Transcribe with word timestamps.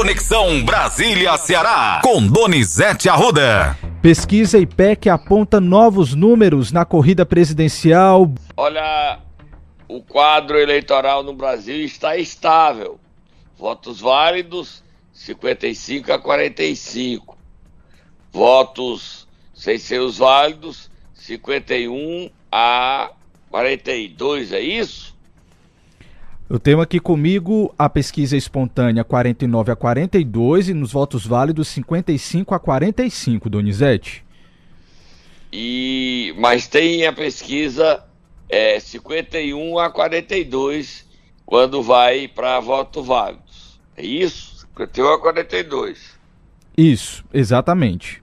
Conexão 0.00 0.64
Brasília-Ceará, 0.64 2.00
com 2.02 2.26
Donizete 2.26 3.06
Arruda. 3.06 3.76
Pesquisa 4.00 4.58
IPEC 4.58 5.10
aponta 5.10 5.60
novos 5.60 6.14
números 6.14 6.72
na 6.72 6.86
corrida 6.86 7.26
presidencial. 7.26 8.32
Olha, 8.56 9.18
o 9.86 10.00
quadro 10.00 10.58
eleitoral 10.58 11.22
no 11.22 11.34
Brasil 11.34 11.84
está 11.84 12.16
estável. 12.16 12.98
Votos 13.58 14.00
válidos, 14.00 14.82
55 15.12 16.10
a 16.10 16.18
45. 16.18 17.36
Votos 18.32 19.28
sem 19.52 19.76
ser 19.76 20.00
os 20.00 20.16
válidos, 20.16 20.90
51 21.12 22.30
a 22.50 23.10
42, 23.50 24.50
é 24.54 24.60
isso? 24.60 25.14
Eu 26.50 26.58
tenho 26.58 26.80
aqui 26.80 26.98
comigo 26.98 27.72
a 27.78 27.88
pesquisa 27.88 28.36
espontânea 28.36 29.04
49 29.04 29.70
a 29.70 29.76
42 29.76 30.70
e 30.70 30.74
nos 30.74 30.90
votos 30.90 31.24
válidos 31.24 31.68
55 31.68 32.52
a 32.52 32.58
45, 32.58 33.48
Donizete. 33.48 34.24
E 35.52 36.34
mas 36.36 36.66
tem 36.66 37.06
a 37.06 37.12
pesquisa 37.12 38.04
é, 38.48 38.80
51 38.80 39.78
a 39.78 39.90
42 39.90 41.06
quando 41.46 41.84
vai 41.84 42.26
para 42.26 42.58
voto 42.58 43.00
válidos. 43.00 43.80
É 43.96 44.04
isso? 44.04 44.66
51 44.74 45.12
a 45.12 45.20
42. 45.20 46.18
Isso, 46.76 47.24
exatamente. 47.32 48.20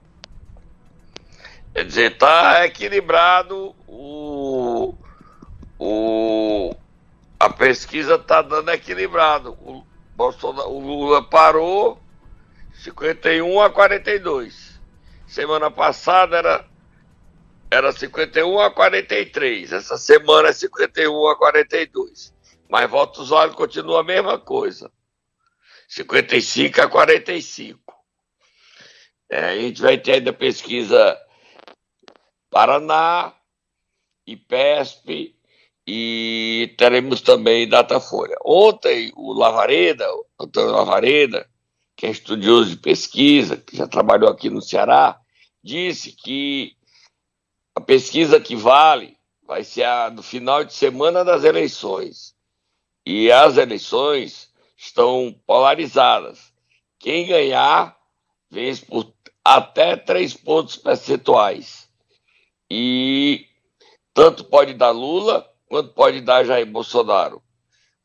Quer 1.72 1.84
dizer, 1.86 2.18
tá 2.18 2.66
equilibrado 2.66 3.74
o, 3.86 4.92
o 5.78 6.37
a 7.38 7.50
pesquisa 7.50 8.16
está 8.16 8.42
dando 8.42 8.70
equilibrado. 8.70 9.52
O, 9.60 9.86
Bolsonaro, 10.14 10.70
o 10.70 10.80
Lula 10.80 11.22
parou 11.22 12.00
51 12.82 13.60
a 13.60 13.70
42. 13.70 14.80
Semana 15.26 15.70
passada 15.70 16.36
era, 16.36 16.68
era 17.70 17.92
51 17.92 18.58
a 18.58 18.70
43. 18.70 19.72
Essa 19.72 19.96
semana 19.96 20.48
é 20.48 20.52
51 20.52 21.28
a 21.28 21.36
42. 21.36 22.34
Mas 22.68 22.90
votos 22.90 23.28
válidos 23.28 23.56
continua 23.56 24.00
a 24.00 24.04
mesma 24.04 24.38
coisa. 24.38 24.90
55 25.88 26.80
a 26.82 26.88
45. 26.88 27.94
É, 29.30 29.44
a 29.44 29.56
gente 29.56 29.80
vai 29.80 29.98
ter 29.98 30.14
ainda 30.14 30.32
pesquisa 30.32 31.16
Paraná, 32.50 33.34
IPESP, 34.26 35.37
e 35.90 36.74
teremos 36.76 37.22
também 37.22 37.66
Datafolha. 37.66 38.36
Ontem, 38.44 39.10
o 39.16 39.32
Lavareda, 39.32 40.06
o 40.12 40.26
Antônio 40.38 40.72
Lavareda, 40.72 41.48
que 41.96 42.04
é 42.04 42.10
estudioso 42.10 42.72
de 42.72 42.76
pesquisa, 42.76 43.56
que 43.56 43.74
já 43.74 43.88
trabalhou 43.88 44.28
aqui 44.28 44.50
no 44.50 44.60
Ceará, 44.60 45.18
disse 45.64 46.12
que 46.12 46.76
a 47.74 47.80
pesquisa 47.80 48.38
que 48.38 48.54
vale 48.54 49.16
vai 49.46 49.64
ser 49.64 49.84
a 49.84 50.10
do 50.10 50.22
final 50.22 50.62
de 50.62 50.74
semana 50.74 51.24
das 51.24 51.42
eleições. 51.42 52.34
E 53.06 53.32
as 53.32 53.56
eleições 53.56 54.52
estão 54.76 55.34
polarizadas. 55.46 56.52
Quem 56.98 57.26
ganhar 57.26 57.96
vence 58.50 58.84
por 58.84 59.10
até 59.42 59.96
três 59.96 60.34
pontos 60.34 60.76
percentuais. 60.76 61.88
E 62.70 63.46
tanto 64.12 64.44
pode 64.44 64.74
dar 64.74 64.90
Lula 64.90 65.48
quanto 65.68 65.92
pode 65.92 66.20
dar 66.20 66.44
Jair 66.44 66.66
Bolsonaro. 66.66 67.42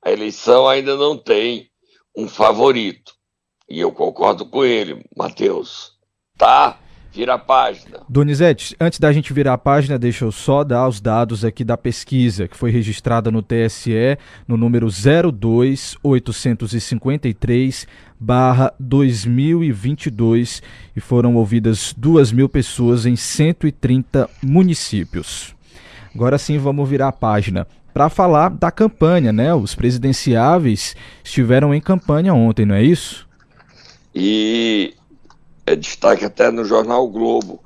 A 0.04 0.12
eleição 0.12 0.68
ainda 0.68 0.96
não 0.96 1.18
tem 1.18 1.70
um 2.16 2.28
favorito. 2.28 3.14
E 3.70 3.80
eu 3.80 3.92
concordo 3.92 4.46
com 4.46 4.66
ele, 4.66 5.04
Matheus. 5.16 5.94
Tá? 6.38 6.80
Vira 7.14 7.36
a 7.36 7.40
página. 7.40 8.00
Donizete, 8.10 8.76
antes 8.80 8.98
da 9.00 9.14
gente 9.14 9.34
virar 9.34 9.54
a 9.54 9.58
página, 9.58 10.00
deixa 10.00 10.26
eu 10.26 10.32
só 10.32 10.64
dar 10.64 10.88
os 10.88 11.00
dados 11.00 11.46
aqui 11.46 11.64
da 11.64 11.78
pesquisa 11.78 12.48
que 12.48 12.58
foi 12.58 12.72
registrada 12.72 13.30
no 13.30 13.44
TSE 13.44 14.18
no 14.48 14.58
número 14.58 14.88
02853 14.88 17.88
barra 18.20 18.74
2022 18.80 20.64
e 20.96 21.00
foram 21.00 21.36
ouvidas 21.36 21.94
2 21.96 22.32
mil 22.32 22.50
pessoas 22.50 23.06
em 23.06 23.16
130 23.16 24.28
municípios. 24.42 25.54
Agora 26.14 26.38
sim 26.38 26.58
vamos 26.58 26.88
virar 26.88 27.08
a 27.08 27.12
página 27.12 27.68
para 27.94 28.10
falar 28.10 28.50
da 28.50 28.72
campanha, 28.72 29.32
né? 29.32 29.54
Os 29.54 29.76
presidenciáveis 29.76 30.96
estiveram 31.24 31.74
em 31.74 31.82
campanha 31.82 32.34
ontem, 32.34 32.66
não 32.66 32.76
é 32.76 32.84
isso? 32.84 33.28
E 34.14 34.96
é 35.66 35.76
destaque 35.76 36.26
até 36.26 36.52
no 36.52 36.66
jornal 36.66 37.08
Globo. 37.08 37.64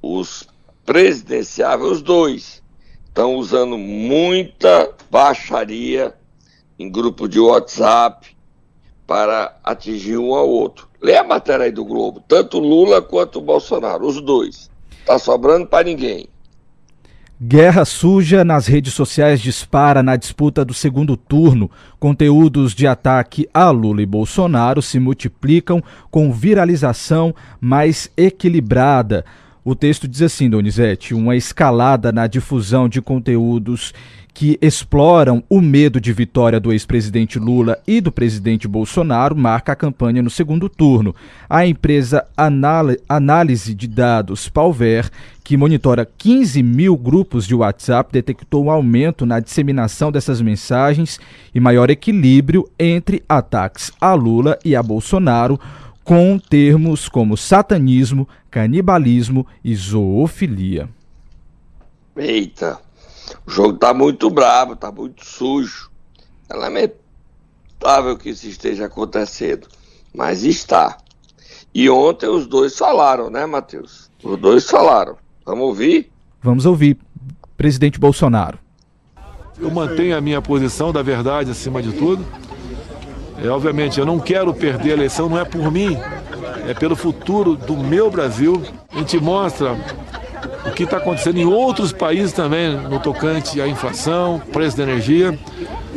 Os 0.00 0.48
presidenciáveis, 0.84 1.92
os 1.92 2.02
dois, 2.02 2.62
estão 3.06 3.36
usando 3.36 3.76
muita 3.76 4.90
baixaria 5.10 6.14
em 6.78 6.90
grupo 6.90 7.28
de 7.28 7.40
WhatsApp 7.40 8.36
para 9.06 9.56
atingir 9.64 10.18
um 10.18 10.34
ao 10.34 10.48
outro. 10.48 10.88
Lê 11.00 11.16
a 11.16 11.24
matéria 11.24 11.64
aí 11.64 11.72
do 11.72 11.84
Globo, 11.84 12.22
tanto 12.26 12.58
Lula 12.58 13.00
quanto 13.00 13.40
Bolsonaro, 13.40 14.06
os 14.06 14.20
dois. 14.20 14.70
Tá 15.04 15.18
sobrando 15.18 15.66
para 15.66 15.84
ninguém. 15.84 16.28
Guerra 17.38 17.84
suja 17.84 18.42
nas 18.42 18.66
redes 18.66 18.94
sociais 18.94 19.42
dispara 19.42 20.02
na 20.02 20.16
disputa 20.16 20.64
do 20.64 20.72
segundo 20.72 21.18
turno. 21.18 21.70
Conteúdos 22.00 22.74
de 22.74 22.86
ataque 22.86 23.46
a 23.52 23.68
Lula 23.68 24.00
e 24.00 24.06
Bolsonaro 24.06 24.80
se 24.80 24.98
multiplicam 24.98 25.82
com 26.10 26.32
viralização 26.32 27.34
mais 27.60 28.10
equilibrada. 28.16 29.22
O 29.62 29.74
texto 29.74 30.08
diz 30.08 30.22
assim, 30.22 30.48
Donizete, 30.48 31.12
uma 31.12 31.36
escalada 31.36 32.10
na 32.10 32.26
difusão 32.26 32.88
de 32.88 33.02
conteúdos 33.02 33.92
que 34.36 34.58
exploram 34.60 35.42
o 35.48 35.62
medo 35.62 35.98
de 35.98 36.12
vitória 36.12 36.60
do 36.60 36.70
ex-presidente 36.70 37.38
Lula 37.38 37.78
e 37.86 38.02
do 38.02 38.12
presidente 38.12 38.68
Bolsonaro 38.68 39.34
marca 39.34 39.72
a 39.72 39.74
campanha 39.74 40.20
no 40.20 40.28
segundo 40.28 40.68
turno. 40.68 41.16
A 41.48 41.66
empresa 41.66 42.22
Análise 43.08 43.74
de 43.74 43.88
Dados 43.88 44.46
Palver, 44.50 45.08
que 45.42 45.56
monitora 45.56 46.04
15 46.04 46.62
mil 46.62 46.98
grupos 46.98 47.46
de 47.46 47.54
WhatsApp, 47.54 48.12
detectou 48.12 48.66
um 48.66 48.70
aumento 48.70 49.24
na 49.24 49.40
disseminação 49.40 50.12
dessas 50.12 50.42
mensagens 50.42 51.18
e 51.54 51.58
maior 51.58 51.88
equilíbrio 51.88 52.68
entre 52.78 53.22
ataques 53.26 53.90
a 53.98 54.12
Lula 54.12 54.58
e 54.62 54.76
a 54.76 54.82
Bolsonaro, 54.82 55.58
com 56.04 56.38
termos 56.38 57.08
como 57.08 57.38
satanismo, 57.38 58.28
canibalismo 58.50 59.46
e 59.64 59.74
zoofilia. 59.74 60.90
Eita! 62.14 62.84
O 63.46 63.50
jogo 63.50 63.78
tá 63.78 63.92
muito 63.92 64.30
bravo, 64.30 64.76
tá 64.76 64.90
muito 64.90 65.24
sujo. 65.24 65.90
É 66.48 66.54
lamentável 66.54 68.16
que 68.16 68.30
isso 68.30 68.46
esteja 68.46 68.86
acontecendo, 68.86 69.68
mas 70.14 70.44
está. 70.44 70.98
E 71.74 71.90
ontem 71.90 72.28
os 72.28 72.46
dois 72.46 72.76
falaram, 72.76 73.28
né, 73.28 73.44
Matheus? 73.46 74.10
Os 74.22 74.38
dois 74.38 74.68
falaram. 74.68 75.16
Vamos 75.44 75.64
ouvir? 75.66 76.10
Vamos 76.42 76.66
ouvir. 76.66 76.98
Presidente 77.56 77.98
Bolsonaro. 77.98 78.58
Eu 79.58 79.70
mantenho 79.70 80.16
a 80.16 80.20
minha 80.20 80.42
posição 80.42 80.92
da 80.92 81.02
verdade 81.02 81.50
acima 81.50 81.82
de 81.82 81.92
tudo. 81.92 82.24
É, 83.42 83.48
obviamente, 83.48 83.98
eu 83.98 84.06
não 84.06 84.18
quero 84.18 84.52
perder 84.54 84.90
a 84.90 84.94
eleição, 84.94 85.28
não 85.28 85.38
é 85.38 85.44
por 85.44 85.70
mim, 85.70 85.96
é 86.66 86.74
pelo 86.74 86.96
futuro 86.96 87.54
do 87.54 87.76
meu 87.76 88.10
Brasil. 88.10 88.62
A 88.90 88.98
gente 88.98 89.18
mostra 89.18 89.76
o 90.66 90.72
que 90.72 90.82
está 90.84 90.96
acontecendo 90.98 91.38
em 91.38 91.44
outros 91.44 91.92
países 91.92 92.32
também, 92.32 92.76
no 92.76 92.98
tocante 92.98 93.60
à 93.60 93.68
inflação, 93.68 94.40
preço 94.52 94.76
da 94.76 94.82
energia. 94.82 95.38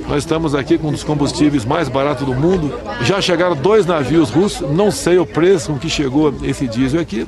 Nós 0.08 0.20
estamos 0.20 0.56
aqui 0.56 0.78
com 0.78 0.88
um 0.88 0.92
dos 0.92 1.04
combustíveis 1.04 1.66
mais 1.66 1.90
baratos 1.90 2.26
do 2.26 2.34
mundo. 2.34 2.74
Já 3.02 3.22
chegaram 3.22 3.56
dois 3.56 3.86
navios 3.86 4.30
russos, 4.30 4.70
não 4.72 4.92
sei 4.92 5.18
o 5.18 5.26
preço 5.26 5.72
com 5.72 5.80
que 5.80 5.90
chegou 5.90 6.34
esse 6.44 6.68
diesel 6.68 7.02
aqui, 7.02 7.28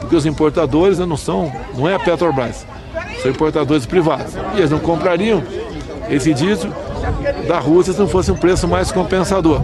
porque 0.00 0.16
os 0.16 0.26
importadores 0.26 0.98
não 0.98 1.16
são, 1.16 1.52
não 1.76 1.88
é 1.88 1.94
a 1.94 1.98
Petrobras, 1.98 2.66
são 3.22 3.30
importadores 3.30 3.86
privados. 3.86 4.34
E 4.54 4.58
eles 4.58 4.70
não 4.70 4.78
comprariam 4.78 5.42
esse 6.10 6.34
diesel 6.34 6.70
da 7.46 7.58
Rússia 7.58 7.92
se 7.92 7.98
não 7.98 8.08
fosse 8.08 8.30
um 8.30 8.36
preço 8.36 8.66
mais 8.66 8.90
compensador. 8.90 9.60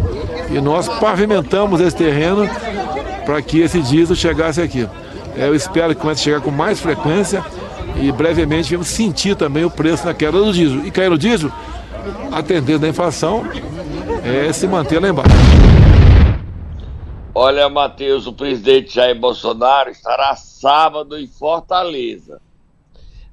E 0.51 0.61
nós 0.61 0.89
pavimentamos 0.89 1.81
esse 1.81 1.97
terreno 1.97 2.49
para 3.25 3.41
que 3.43 3.61
esse 3.61 3.81
diesel 3.81 4.17
chegasse 4.17 4.61
aqui. 4.61 4.89
Eu 5.47 5.55
espero 5.55 5.95
que 5.95 6.01
comece 6.03 6.21
a 6.21 6.25
chegar 6.25 6.41
com 6.43 6.51
mais 6.51 6.81
frequência 6.81 7.43
e 7.97 8.13
brevemente 8.13 8.73
vamos 8.73 8.89
sentir 8.89 9.35
também 9.35 9.65
o 9.65 9.71
preço 9.71 10.05
na 10.05 10.13
queda 10.13 10.39
do 10.39 10.53
diesel. 10.53 10.85
E 10.85 10.91
cair 10.91 11.09
no 11.09 11.17
diesel, 11.17 11.51
a 12.31 12.89
inflação, 12.89 13.45
é 14.23 14.53
se 14.53 14.67
manter 14.69 15.01
lá 15.01 15.09
embaixo. 15.09 15.31
Olha, 17.35 17.71
Matheus, 17.71 18.27
o 18.27 18.35
presidente 18.35 18.95
Jair 18.95 19.19
Bolsonaro 19.19 19.89
estará 19.89 20.37
sábado 20.37 21.19
em 21.19 21.27
Fortaleza. 21.27 22.39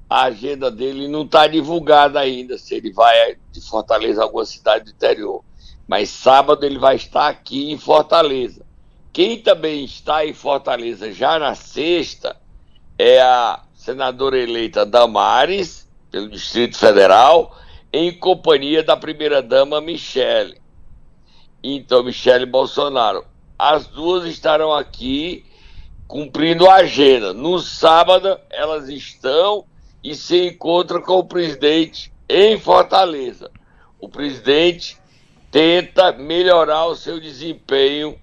A 0.08 0.24
agenda 0.24 0.70
dele 0.70 1.08
não 1.08 1.24
está 1.24 1.46
divulgada 1.46 2.18
ainda, 2.18 2.56
se 2.56 2.74
ele 2.74 2.90
vai 2.90 3.36
de 3.52 3.60
Fortaleza 3.60 4.22
a 4.22 4.24
alguma 4.24 4.46
cidade 4.46 4.86
do 4.86 4.90
interior. 4.92 5.44
Mas 5.86 6.08
sábado 6.08 6.64
ele 6.64 6.78
vai 6.78 6.96
estar 6.96 7.28
aqui 7.28 7.70
em 7.70 7.76
Fortaleza. 7.76 8.67
Quem 9.18 9.36
também 9.36 9.82
está 9.82 10.24
em 10.24 10.32
Fortaleza 10.32 11.10
já 11.10 11.40
na 11.40 11.52
sexta 11.56 12.36
é 12.96 13.20
a 13.20 13.64
senadora 13.74 14.38
eleita 14.38 14.86
Damares, 14.86 15.90
pelo 16.08 16.28
Distrito 16.28 16.78
Federal, 16.78 17.58
em 17.92 18.16
companhia 18.16 18.80
da 18.80 18.96
primeira-dama 18.96 19.80
Michele. 19.80 20.60
Então, 21.60 22.04
Michele 22.04 22.46
Bolsonaro. 22.46 23.24
As 23.58 23.88
duas 23.88 24.24
estarão 24.24 24.72
aqui 24.72 25.44
cumprindo 26.06 26.70
a 26.70 26.76
agenda. 26.76 27.32
No 27.34 27.58
sábado, 27.58 28.38
elas 28.48 28.88
estão 28.88 29.64
e 30.00 30.14
se 30.14 30.46
encontram 30.46 31.02
com 31.02 31.14
o 31.14 31.24
presidente 31.24 32.12
em 32.28 32.56
Fortaleza. 32.56 33.50
O 33.98 34.08
presidente 34.08 34.96
tenta 35.50 36.12
melhorar 36.12 36.86
o 36.86 36.94
seu 36.94 37.18
desempenho 37.18 38.16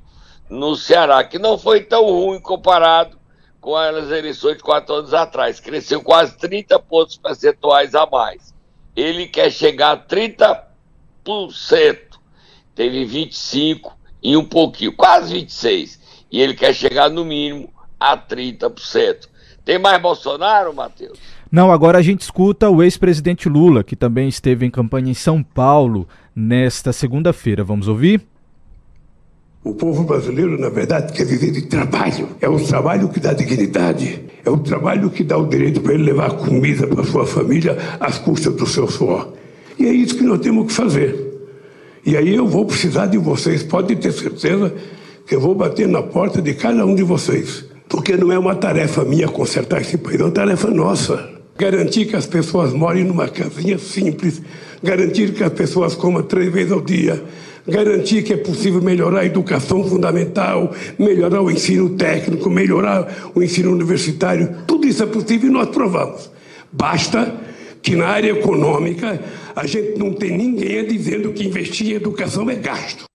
no 0.49 0.75
Ceará, 0.75 1.23
que 1.23 1.39
não 1.39 1.57
foi 1.57 1.81
tão 1.81 2.05
ruim 2.05 2.39
comparado 2.39 3.17
com 3.59 3.75
as 3.75 4.11
eleições 4.11 4.57
de 4.57 4.63
quatro 4.63 4.93
anos 4.95 5.13
atrás. 5.13 5.59
Cresceu 5.59 6.01
quase 6.01 6.37
30 6.37 6.77
pontos 6.79 7.17
percentuais 7.17 7.95
a 7.95 8.05
mais. 8.05 8.53
Ele 8.95 9.27
quer 9.27 9.51
chegar 9.51 9.91
a 9.91 9.97
30%. 9.97 10.65
Teve 12.75 13.05
25 13.05 13.97
e 14.21 14.37
um 14.37 14.45
pouquinho, 14.45 14.95
quase 14.95 15.33
26. 15.33 15.99
E 16.31 16.39
ele 16.41 16.53
quer 16.53 16.73
chegar 16.73 17.09
no 17.09 17.25
mínimo 17.25 17.73
a 17.99 18.17
30%. 18.17 19.27
Tem 19.63 19.79
mais 19.79 19.99
Bolsonaro, 20.01 20.73
Matheus? 20.73 21.17
Não, 21.51 21.71
agora 21.71 21.97
a 21.97 22.01
gente 22.01 22.21
escuta 22.21 22.69
o 22.69 22.83
ex-presidente 22.83 23.49
Lula, 23.49 23.83
que 23.83 23.95
também 23.95 24.27
esteve 24.27 24.65
em 24.65 24.69
campanha 24.69 25.09
em 25.09 25.13
São 25.13 25.41
Paulo 25.41 26.07
nesta 26.35 26.91
segunda-feira. 26.93 27.63
Vamos 27.63 27.87
ouvir? 27.87 28.21
O 29.65 29.73
povo 29.73 30.03
brasileiro, 30.03 30.61
na 30.61 30.69
verdade, 30.69 31.11
quer 31.11 31.25
viver 31.25 31.49
de 31.49 31.63
trabalho. 31.63 32.29
É 32.39 32.47
o 32.47 32.59
trabalho 32.59 33.09
que 33.09 33.19
dá 33.19 33.33
dignidade. 33.33 34.23
É 34.45 34.49
o 34.51 34.57
trabalho 34.57 35.09
que 35.09 35.23
dá 35.23 35.39
o 35.39 35.47
direito 35.47 35.81
para 35.81 35.95
ele 35.95 36.03
levar 36.03 36.33
comida 36.33 36.85
para 36.85 37.03
sua 37.03 37.25
família 37.25 37.75
às 37.99 38.19
custas 38.19 38.53
do 38.53 38.67
seu 38.67 38.87
suor. 38.87 39.33
E 39.79 39.87
é 39.87 39.91
isso 39.91 40.17
que 40.17 40.23
nós 40.23 40.39
temos 40.39 40.67
que 40.67 40.73
fazer. 40.73 41.49
E 42.05 42.15
aí 42.15 42.35
eu 42.35 42.45
vou 42.45 42.63
precisar 42.63 43.07
de 43.07 43.17
vocês. 43.17 43.63
Pode 43.63 43.95
ter 43.95 44.11
certeza 44.11 44.71
que 45.25 45.33
eu 45.33 45.41
vou 45.41 45.55
bater 45.55 45.87
na 45.87 46.03
porta 46.03 46.43
de 46.43 46.53
cada 46.53 46.85
um 46.85 46.93
de 46.93 47.01
vocês. 47.01 47.65
Porque 47.89 48.15
não 48.15 48.31
é 48.31 48.37
uma 48.37 48.53
tarefa 48.53 49.03
minha 49.03 49.27
consertar 49.27 49.81
esse 49.81 49.97
país, 49.97 50.19
é 50.19 50.23
uma 50.23 50.31
tarefa 50.31 50.69
nossa. 50.69 51.27
Garantir 51.57 52.05
que 52.05 52.15
as 52.15 52.27
pessoas 52.27 52.71
morem 52.71 53.03
numa 53.03 53.27
casinha 53.27 53.79
simples, 53.79 54.43
garantir 54.83 55.33
que 55.33 55.43
as 55.43 55.53
pessoas 55.53 55.95
comam 55.95 56.21
três 56.21 56.53
vezes 56.53 56.71
ao 56.71 56.81
dia, 56.81 57.23
garantir 57.67 58.23
que 58.23 58.33
é 58.33 58.37
possível 58.37 58.81
melhorar 58.81 59.21
a 59.21 59.25
educação 59.25 59.83
fundamental, 59.83 60.73
melhorar 60.99 61.41
o 61.41 61.49
ensino 61.49 61.97
técnico, 61.97 62.49
melhorar 62.49 63.31
o 63.33 63.41
ensino 63.41 63.71
universitário. 63.71 64.63
Tudo 64.67 64.87
isso 64.87 65.03
é 65.03 65.05
possível 65.05 65.49
e 65.49 65.53
nós 65.53 65.69
provamos. 65.69 66.29
Basta 66.71 67.35
que 67.81 67.95
na 67.95 68.07
área 68.07 68.31
econômica 68.31 69.19
a 69.55 69.65
gente 69.65 69.97
não 69.97 70.13
tem 70.13 70.37
ninguém 70.37 70.85
dizendo 70.85 71.31
que 71.33 71.45
investir 71.45 71.91
em 71.91 71.95
educação 71.95 72.49
é 72.49 72.55
gasto. 72.55 73.05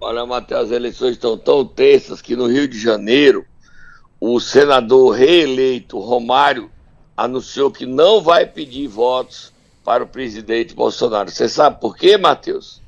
Olha, 0.00 0.24
Matheus, 0.24 0.62
as 0.62 0.70
eleições 0.70 1.12
estão 1.12 1.36
tão 1.36 1.64
tensas 1.64 2.22
que 2.22 2.34
no 2.34 2.46
Rio 2.46 2.66
de 2.66 2.78
Janeiro 2.78 3.44
o 4.18 4.40
senador 4.40 5.14
reeleito 5.14 5.98
Romário 5.98 6.70
anunciou 7.16 7.70
que 7.70 7.84
não 7.84 8.22
vai 8.22 8.46
pedir 8.46 8.86
votos 8.86 9.52
para 9.84 10.04
o 10.04 10.06
presidente 10.06 10.74
Bolsonaro. 10.74 11.30
Você 11.30 11.48
sabe 11.48 11.80
por 11.80 11.96
quê, 11.96 12.16
Matheus? 12.16 12.82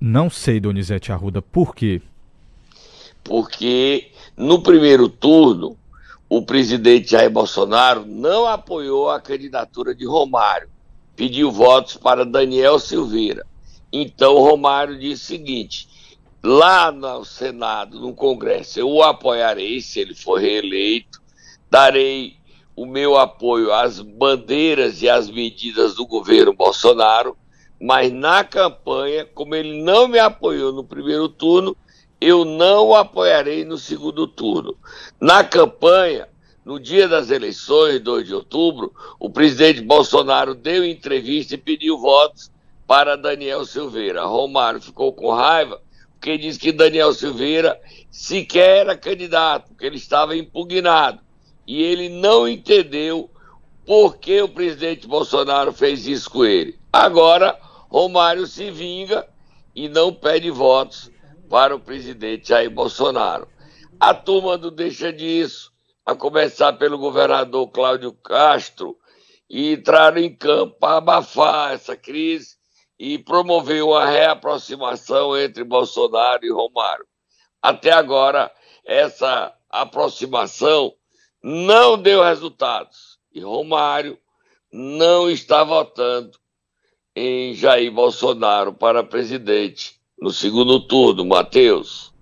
Não 0.00 0.30
sei, 0.30 0.58
Donizete 0.58 1.12
Arruda, 1.12 1.42
por 1.42 1.74
quê? 1.74 2.00
Porque 3.22 4.10
no 4.36 4.62
primeiro 4.62 5.08
turno, 5.08 5.76
o 6.28 6.42
presidente 6.42 7.10
Jair 7.10 7.30
Bolsonaro 7.30 8.06
não 8.06 8.46
apoiou 8.46 9.10
a 9.10 9.20
candidatura 9.20 9.94
de 9.94 10.06
Romário, 10.06 10.70
pediu 11.14 11.50
votos 11.50 11.96
para 11.96 12.24
Daniel 12.24 12.78
Silveira. 12.78 13.44
Então, 13.92 14.38
Romário 14.38 14.98
disse 14.98 15.22
o 15.24 15.26
seguinte: 15.26 15.88
lá 16.42 16.90
no 16.90 17.24
Senado, 17.24 18.00
no 18.00 18.14
Congresso, 18.14 18.80
eu 18.80 18.88
o 18.88 19.02
apoiarei 19.02 19.80
se 19.80 20.00
ele 20.00 20.14
for 20.14 20.40
reeleito, 20.40 21.20
darei 21.70 22.36
o 22.80 22.86
meu 22.86 23.18
apoio 23.18 23.74
às 23.74 24.00
bandeiras 24.00 25.02
e 25.02 25.08
às 25.08 25.30
medidas 25.30 25.96
do 25.96 26.06
governo 26.06 26.54
Bolsonaro, 26.54 27.36
mas 27.78 28.10
na 28.10 28.42
campanha, 28.42 29.26
como 29.34 29.54
ele 29.54 29.82
não 29.82 30.08
me 30.08 30.18
apoiou 30.18 30.72
no 30.72 30.82
primeiro 30.82 31.28
turno, 31.28 31.76
eu 32.18 32.42
não 32.42 32.86
o 32.86 32.96
apoiarei 32.96 33.66
no 33.66 33.76
segundo 33.76 34.26
turno. 34.26 34.74
Na 35.20 35.44
campanha, 35.44 36.26
no 36.64 36.80
dia 36.80 37.06
das 37.06 37.30
eleições, 37.30 38.00
2 38.00 38.26
de 38.26 38.34
outubro, 38.34 38.94
o 39.18 39.28
presidente 39.28 39.82
Bolsonaro 39.82 40.54
deu 40.54 40.82
entrevista 40.82 41.56
e 41.56 41.58
pediu 41.58 41.98
votos 41.98 42.50
para 42.86 43.14
Daniel 43.14 43.66
Silveira. 43.66 44.24
Romário 44.24 44.80
ficou 44.80 45.12
com 45.12 45.30
raiva 45.30 45.78
porque 46.12 46.38
disse 46.38 46.58
que 46.58 46.72
Daniel 46.72 47.12
Silveira 47.12 47.78
sequer 48.10 48.78
era 48.78 48.96
candidato, 48.96 49.68
porque 49.68 49.84
ele 49.84 49.96
estava 49.96 50.34
impugnado 50.34 51.20
e 51.66 51.82
ele 51.82 52.08
não 52.08 52.48
entendeu 52.48 53.30
por 53.86 54.18
que 54.18 54.40
o 54.40 54.48
presidente 54.48 55.06
Bolsonaro 55.06 55.72
fez 55.72 56.06
isso 56.06 56.30
com 56.30 56.44
ele. 56.44 56.78
Agora, 56.92 57.58
Romário 57.88 58.46
se 58.46 58.70
vinga 58.70 59.28
e 59.74 59.88
não 59.88 60.12
pede 60.12 60.50
votos 60.50 61.10
para 61.48 61.74
o 61.74 61.80
presidente 61.80 62.48
Jair 62.48 62.70
Bolsonaro. 62.70 63.48
A 63.98 64.14
turma 64.14 64.56
não 64.56 64.70
deixa 64.70 65.12
disso, 65.12 65.72
a 66.06 66.14
começar 66.14 66.72
pelo 66.74 66.98
governador 66.98 67.68
Cláudio 67.68 68.12
Castro, 68.12 68.96
e 69.50 69.72
entraram 69.72 70.18
em 70.18 70.32
campo 70.32 70.76
para 70.78 70.98
abafar 70.98 71.72
essa 71.72 71.96
crise 71.96 72.54
e 72.96 73.18
promover 73.18 73.82
uma 73.82 74.06
reaproximação 74.06 75.36
entre 75.36 75.64
Bolsonaro 75.64 76.44
e 76.44 76.52
Romário. 76.52 77.04
Até 77.60 77.90
agora, 77.90 78.52
essa 78.86 79.52
aproximação 79.68 80.94
não 81.42 82.00
deu 82.00 82.22
resultados. 82.22 83.18
E 83.32 83.40
Romário 83.40 84.18
não 84.72 85.30
está 85.30 85.64
votando 85.64 86.38
em 87.14 87.54
Jair 87.54 87.90
Bolsonaro 87.92 88.72
para 88.72 89.02
presidente 89.02 89.94
no 90.20 90.30
segundo 90.30 90.80
turno, 90.80 91.24
Matheus. 91.24 92.12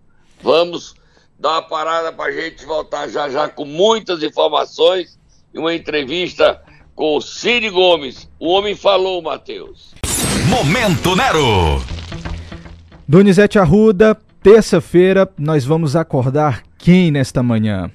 Vamos 0.41 0.95
dar 1.39 1.53
uma 1.53 1.63
parada 1.63 2.13
para 2.13 2.31
a 2.31 2.33
gente 2.33 2.65
voltar 2.65 3.09
já 3.09 3.29
já 3.29 3.49
com 3.49 3.65
muitas 3.65 4.23
informações 4.23 5.19
e 5.53 5.59
uma 5.59 5.75
entrevista 5.75 6.63
com 6.95 7.17
o 7.17 7.21
Cid 7.21 7.71
Gomes. 7.71 8.29
O 8.39 8.49
homem 8.49 8.75
falou, 8.75 9.23
Matheus. 9.23 9.95
Momento 10.49 11.15
Nero. 11.15 11.83
Donizete 13.07 13.59
Arruda, 13.59 14.17
terça-feira 14.43 15.29
nós 15.39 15.65
vamos 15.65 15.97
acordar 15.97 16.63
quem 16.77 17.11
nesta 17.11 17.43
manhã? 17.43 17.91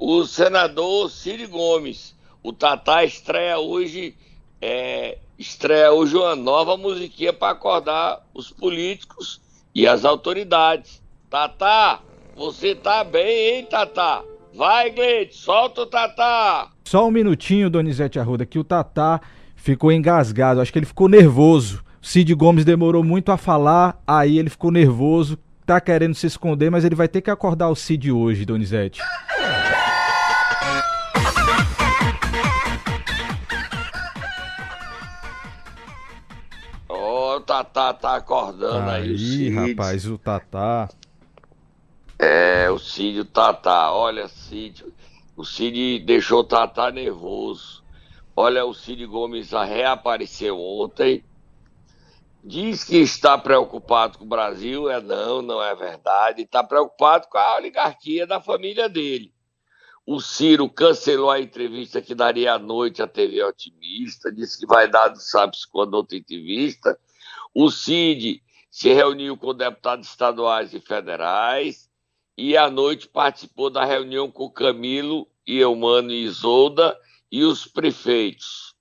O 0.00 0.24
senador 0.24 1.10
Ciro 1.10 1.46
Gomes. 1.50 2.14
O 2.42 2.54
Tatá 2.54 3.04
estreia 3.04 3.58
hoje, 3.58 4.14
é, 4.60 5.18
estreia 5.38 5.92
hoje 5.92 6.16
uma 6.16 6.34
nova 6.34 6.74
musiquinha 6.74 7.34
para 7.34 7.52
acordar 7.52 8.26
os 8.32 8.50
políticos 8.50 9.42
e 9.74 9.86
as 9.86 10.06
autoridades. 10.06 11.02
Tatá, 11.28 12.00
você 12.34 12.74
tá 12.74 13.04
bem, 13.04 13.58
hein, 13.58 13.66
Tatá? 13.66 14.22
Vai, 14.54 14.90
Gleide, 14.90 15.34
solta 15.34 15.82
o 15.82 15.86
Tatá. 15.86 16.70
Só 16.82 17.06
um 17.06 17.10
minutinho, 17.10 17.68
Donizete 17.68 18.18
Arruda, 18.18 18.46
que 18.46 18.58
o 18.58 18.64
Tatá 18.64 19.20
ficou 19.54 19.92
engasgado. 19.92 20.62
Acho 20.62 20.72
que 20.72 20.78
ele 20.78 20.86
ficou 20.86 21.08
nervoso. 21.08 21.84
Cid 22.00 22.34
Gomes 22.34 22.64
demorou 22.64 23.04
muito 23.04 23.30
a 23.30 23.36
falar, 23.36 24.02
aí 24.06 24.38
ele 24.38 24.48
ficou 24.48 24.70
nervoso, 24.70 25.38
tá 25.66 25.78
querendo 25.78 26.14
se 26.14 26.26
esconder, 26.26 26.70
mas 26.70 26.86
ele 26.86 26.94
vai 26.94 27.06
ter 27.06 27.20
que 27.20 27.30
acordar 27.30 27.68
o 27.68 27.76
Cid 27.76 28.10
hoje, 28.10 28.46
Donizete. 28.46 29.02
Tatá 37.64 37.92
tá 37.94 38.16
acordando 38.16 38.90
aí, 38.90 39.48
aí 39.48 39.50
rapaz, 39.50 40.06
o 40.06 40.16
Tatá. 40.18 40.88
É, 42.18 42.70
o 42.70 42.78
Cid, 42.78 43.20
o 43.20 43.24
Tatá. 43.24 43.92
Olha, 43.92 44.28
Cid, 44.28 44.84
o 45.36 45.44
Cid 45.44 46.00
deixou 46.00 46.40
o 46.40 46.44
Tatá 46.44 46.90
nervoso. 46.90 47.82
Olha, 48.36 48.64
o 48.64 48.74
Cid 48.74 49.04
Gomes 49.06 49.50
reapareceu 49.50 50.58
ontem. 50.58 51.24
Diz 52.42 52.84
que 52.84 52.96
está 52.96 53.36
preocupado 53.36 54.18
com 54.18 54.24
o 54.24 54.28
Brasil. 54.28 54.90
É 54.90 55.00
não, 55.00 55.42
não 55.42 55.62
é 55.62 55.74
verdade. 55.74 56.42
Está 56.42 56.62
preocupado 56.62 57.28
com 57.28 57.38
a 57.38 57.56
oligarquia 57.56 58.26
da 58.26 58.40
família 58.40 58.88
dele. 58.88 59.32
O 60.06 60.20
Ciro 60.20 60.68
cancelou 60.68 61.30
a 61.30 61.40
entrevista 61.40 62.02
que 62.02 62.14
daria 62.14 62.54
à 62.54 62.58
noite 62.58 63.00
à 63.00 63.06
TV 63.06 63.44
Otimista, 63.44 64.32
disse 64.32 64.58
que 64.58 64.66
vai 64.66 64.88
dar, 64.90 65.14
sabe-se 65.14 65.68
quando 65.70 65.94
outra 65.94 66.16
entrevista. 66.16 66.98
O 67.54 67.70
Cid 67.70 68.42
se 68.70 68.92
reuniu 68.92 69.36
com 69.36 69.54
deputados 69.54 70.08
estaduais 70.08 70.72
e 70.72 70.80
federais 70.80 71.90
e 72.36 72.56
à 72.56 72.70
noite 72.70 73.08
participou 73.08 73.68
da 73.68 73.84
reunião 73.84 74.30
com 74.30 74.50
Camilo 74.50 75.28
e 75.46 75.58
Eumano 75.58 76.12
e 76.12 76.24
Isolda 76.24 76.96
e 77.30 77.44
os 77.44 77.66
prefeitos. 77.66 78.74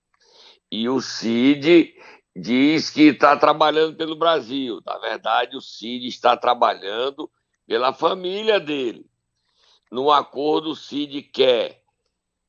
E 0.71 0.87
o 0.87 1.01
Cid 1.01 1.93
diz 2.35 2.89
que 2.89 3.03
está 3.03 3.35
trabalhando 3.35 3.95
pelo 3.95 4.15
Brasil. 4.15 4.79
Na 4.85 4.97
verdade, 4.97 5.57
o 5.57 5.61
Cid 5.61 6.07
está 6.07 6.37
trabalhando 6.37 7.29
pela 7.67 7.91
família 7.91 8.59
dele. 8.59 9.05
No 9.91 10.11
acordo, 10.11 10.71
o 10.71 10.75
Cid 10.75 11.23
quer 11.23 11.83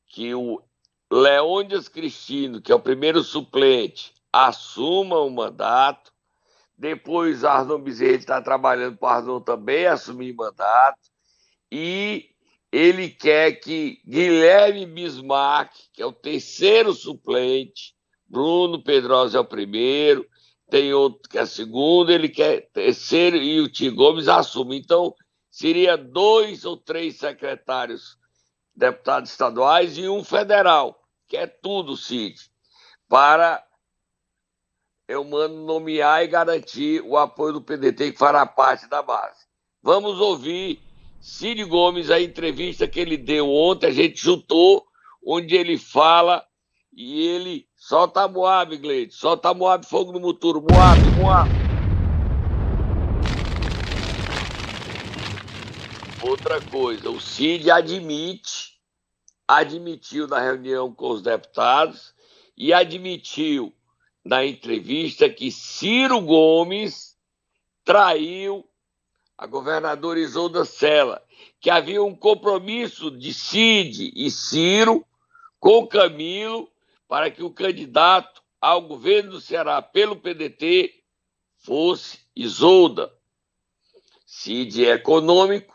que 0.06 0.34
o 0.34 0.62
Leônidas 1.10 1.88
Cristino, 1.88 2.60
que 2.60 2.70
é 2.70 2.74
o 2.74 2.80
primeiro 2.80 3.22
suplente, 3.22 4.14
assuma 4.32 5.18
o 5.18 5.30
mandato. 5.30 6.09
Depois, 6.80 7.44
Arnon 7.44 7.78
Bezerra 7.78 8.16
está 8.16 8.40
trabalhando 8.40 8.96
para 8.96 9.16
Arnon 9.16 9.38
também 9.38 9.84
assumir 9.84 10.32
mandato. 10.32 10.98
E 11.70 12.30
ele 12.72 13.10
quer 13.10 13.52
que 13.60 14.00
Guilherme 14.06 14.86
Bismarck, 14.86 15.74
que 15.92 16.00
é 16.00 16.06
o 16.06 16.12
terceiro 16.12 16.94
suplente, 16.94 17.94
Bruno 18.26 18.82
Pedrosa 18.82 19.36
é 19.36 19.40
o 19.42 19.44
primeiro, 19.44 20.26
tem 20.70 20.94
outro 20.94 21.28
que 21.28 21.36
é 21.36 21.44
segundo, 21.44 22.10
ele 22.10 22.30
quer 22.30 22.70
terceiro 22.72 23.36
e 23.36 23.60
o 23.60 23.68
Tio 23.68 23.94
Gomes 23.94 24.26
assume. 24.26 24.78
Então, 24.78 25.14
seria 25.50 25.98
dois 25.98 26.64
ou 26.64 26.78
três 26.78 27.18
secretários 27.18 28.16
deputados 28.74 29.32
estaduais 29.32 29.98
e 29.98 30.08
um 30.08 30.24
federal, 30.24 30.98
que 31.28 31.36
é 31.36 31.46
tudo, 31.46 31.94
Cid, 31.94 32.40
para 33.06 33.62
eu 35.10 35.24
mando 35.24 35.56
nomear 35.56 36.22
e 36.22 36.28
garantir 36.28 37.02
o 37.04 37.16
apoio 37.16 37.54
do 37.54 37.60
PDT 37.60 38.12
que 38.12 38.18
fará 38.18 38.46
parte 38.46 38.88
da 38.88 39.02
base. 39.02 39.40
Vamos 39.82 40.20
ouvir 40.20 40.80
Cid 41.20 41.64
Gomes, 41.64 42.12
a 42.12 42.20
entrevista 42.20 42.86
que 42.86 43.00
ele 43.00 43.16
deu 43.16 43.50
ontem, 43.50 43.88
a 43.88 43.90
gente 43.90 44.22
juntou, 44.22 44.86
onde 45.26 45.56
ele 45.56 45.76
fala 45.76 46.44
e 46.92 47.26
ele 47.26 47.66
solta 47.74 48.22
a 48.22 48.28
Moab, 48.28 48.76
Gleide, 48.76 49.12
solta 49.12 49.48
a 49.48 49.54
Moab, 49.54 49.84
fogo 49.84 50.12
no 50.12 50.20
muturo, 50.20 50.62
Moab, 50.62 51.00
Moab. 51.20 51.50
Outra 56.22 56.60
coisa, 56.60 57.10
o 57.10 57.20
Cid 57.20 57.68
admite, 57.68 58.78
admitiu 59.48 60.28
na 60.28 60.38
reunião 60.38 60.94
com 60.94 61.10
os 61.10 61.20
deputados 61.20 62.14
e 62.56 62.72
admitiu 62.72 63.74
na 64.24 64.44
entrevista 64.44 65.28
que 65.28 65.50
Ciro 65.50 66.20
Gomes 66.20 67.16
traiu 67.84 68.68
a 69.36 69.46
governadora 69.46 70.20
Isolda 70.20 70.64
Sela, 70.64 71.22
que 71.60 71.70
havia 71.70 72.02
um 72.02 72.14
compromisso 72.14 73.10
de 73.10 73.32
Cid 73.32 74.12
e 74.14 74.30
Ciro 74.30 75.04
com 75.58 75.86
Camilo 75.86 76.70
para 77.08 77.30
que 77.30 77.42
o 77.42 77.50
candidato 77.50 78.42
ao 78.60 78.82
governo 78.82 79.32
do 79.32 79.40
Ceará 79.40 79.80
pelo 79.80 80.16
PDT 80.16 80.92
fosse 81.56 82.18
Isolda. 82.36 83.12
Cid 84.26 84.84
é 84.84 84.92
econômico 84.92 85.74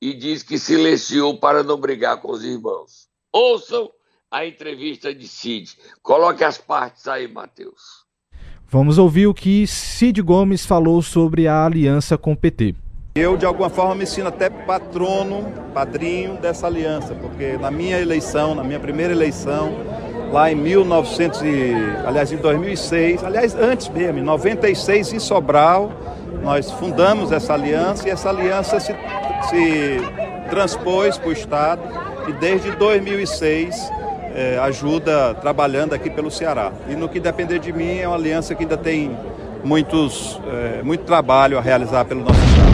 e 0.00 0.14
diz 0.14 0.42
que 0.42 0.58
silenciou 0.58 1.38
para 1.38 1.62
não 1.62 1.76
brigar 1.76 2.20
com 2.20 2.32
os 2.32 2.42
irmãos. 2.42 3.08
Ouçam 3.30 3.92
a 4.32 4.46
entrevista 4.46 5.14
de 5.14 5.28
Cid. 5.28 5.76
Coloque 6.02 6.42
as 6.42 6.56
partes 6.56 7.06
aí, 7.06 7.28
Matheus. 7.28 8.02
Vamos 8.66 8.96
ouvir 8.96 9.26
o 9.26 9.34
que 9.34 9.66
Cid 9.66 10.22
Gomes 10.22 10.64
falou 10.64 11.02
sobre 11.02 11.46
a 11.46 11.66
aliança 11.66 12.16
com 12.16 12.32
o 12.32 12.36
PT. 12.36 12.74
Eu, 13.14 13.36
de 13.36 13.44
alguma 13.44 13.68
forma, 13.68 13.94
me 13.94 14.06
sinto 14.06 14.28
até 14.28 14.48
patrono, 14.48 15.52
padrinho 15.74 16.38
dessa 16.38 16.66
aliança, 16.66 17.14
porque 17.14 17.58
na 17.58 17.70
minha 17.70 18.00
eleição, 18.00 18.54
na 18.54 18.64
minha 18.64 18.80
primeira 18.80 19.12
eleição, 19.12 19.76
lá 20.32 20.50
em 20.50 20.54
1900 20.54 21.42
e, 21.42 21.74
aliás, 22.06 22.32
em 22.32 22.38
2006, 22.38 23.22
aliás, 23.22 23.54
antes 23.54 23.90
mesmo, 23.90 24.18
em 24.18 24.22
96, 24.22 25.12
em 25.12 25.18
Sobral, 25.18 25.92
nós 26.42 26.70
fundamos 26.70 27.32
essa 27.32 27.52
aliança 27.52 28.08
e 28.08 28.10
essa 28.10 28.30
aliança 28.30 28.80
se, 28.80 28.94
se 29.50 29.98
transpôs 30.48 31.18
para 31.18 31.28
o 31.28 31.32
Estado 31.32 31.82
e 32.26 32.32
desde 32.32 32.70
2006 32.76 33.90
eh, 34.34 34.58
ajuda 34.62 35.34
trabalhando 35.34 35.92
aqui 35.92 36.10
pelo 36.10 36.30
Ceará. 36.30 36.72
E 36.88 36.94
no 36.94 37.08
que 37.08 37.20
depender 37.20 37.58
de 37.58 37.72
mim, 37.72 37.98
é 37.98 38.06
uma 38.06 38.16
aliança 38.16 38.54
que 38.54 38.62
ainda 38.62 38.76
tem 38.76 39.16
muitos, 39.64 40.40
eh, 40.46 40.82
muito 40.82 41.04
trabalho 41.04 41.58
a 41.58 41.60
realizar 41.60 42.04
pelo 42.04 42.22
nosso 42.22 42.40
Estado. 42.40 42.72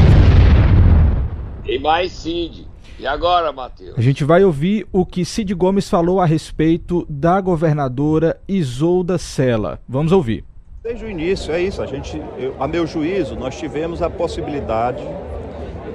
Tem 1.64 1.78
mais 1.78 2.12
Cid. 2.12 2.66
E 2.98 3.06
agora, 3.06 3.52
Matheus? 3.52 3.96
A 3.96 4.00
gente 4.00 4.24
vai 4.24 4.42
ouvir 4.42 4.86
o 4.90 5.06
que 5.06 5.24
Cid 5.24 5.54
Gomes 5.54 5.88
falou 5.88 6.20
a 6.20 6.26
respeito 6.26 7.06
da 7.08 7.40
governadora 7.40 8.40
Isolda 8.48 9.18
Sela. 9.18 9.80
Vamos 9.88 10.10
ouvir. 10.10 10.44
Desde 10.82 11.04
o 11.04 11.10
início, 11.10 11.52
é 11.52 11.60
isso. 11.60 11.80
A 11.80 11.86
gente, 11.86 12.20
eu, 12.38 12.56
a 12.58 12.66
meu 12.66 12.86
juízo, 12.86 13.36
nós 13.36 13.56
tivemos 13.56 14.02
a 14.02 14.10
possibilidade 14.10 15.02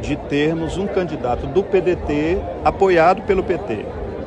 de 0.01 0.15
termos 0.15 0.77
um 0.77 0.85
candidato 0.85 1.47
do 1.47 1.63
PDT 1.63 2.37
apoiado 2.63 3.23
pelo 3.23 3.43
PT. 3.43 3.85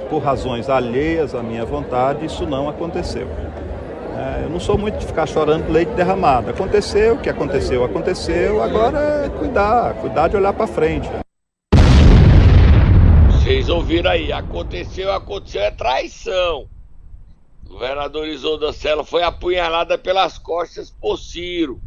Por 0.08 0.22
razões 0.22 0.68
alheias 0.68 1.34
à 1.34 1.42
minha 1.42 1.64
vontade, 1.64 2.24
isso 2.24 2.46
não 2.46 2.68
aconteceu. 2.68 3.26
É, 4.16 4.44
eu 4.44 4.48
não 4.48 4.58
sou 4.58 4.78
muito 4.78 4.98
de 4.98 5.06
ficar 5.06 5.26
chorando 5.26 5.70
leite 5.70 5.90
derramado. 5.90 6.48
Aconteceu, 6.48 7.14
o 7.14 7.18
que 7.20 7.28
aconteceu, 7.28 7.84
aconteceu. 7.84 8.62
Agora 8.62 9.26
é 9.26 9.28
cuidar, 9.28 9.94
cuidar 10.00 10.28
de 10.28 10.36
olhar 10.36 10.52
para 10.52 10.66
frente. 10.66 11.08
Vocês 13.30 13.68
ouviram 13.68 14.10
aí, 14.10 14.32
aconteceu, 14.32 15.12
aconteceu, 15.12 15.62
é 15.62 15.70
traição. 15.70 16.68
O 17.64 17.74
governador 17.74 18.26
Isolda 18.26 18.72
Sela 18.72 19.04
foi 19.04 19.22
apunhalada 19.22 19.98
pelas 19.98 20.38
costas 20.38 20.90
por 20.90 21.18
Ciro. 21.18 21.80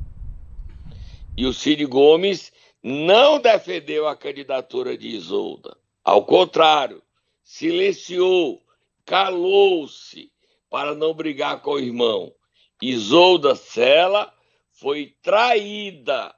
E 1.36 1.46
o 1.46 1.54
Ciro 1.54 1.88
Gomes 1.88 2.52
não 2.84 3.40
defendeu 3.40 4.08
a 4.08 4.16
candidatura 4.16 4.98
de 4.98 5.08
Isolda. 5.08 5.76
Ao 6.04 6.24
contrário, 6.24 7.02
silenciou, 7.50 8.62
calou-se 9.03 10.32
para 10.70 10.94
não 10.94 11.15
brigar 11.15 11.63
com 11.63 11.72
o 11.72 11.79
irmão. 11.79 12.32
Isolda 12.79 13.56
Sela 13.56 14.32
foi 14.72 15.15
traída, 15.24 16.34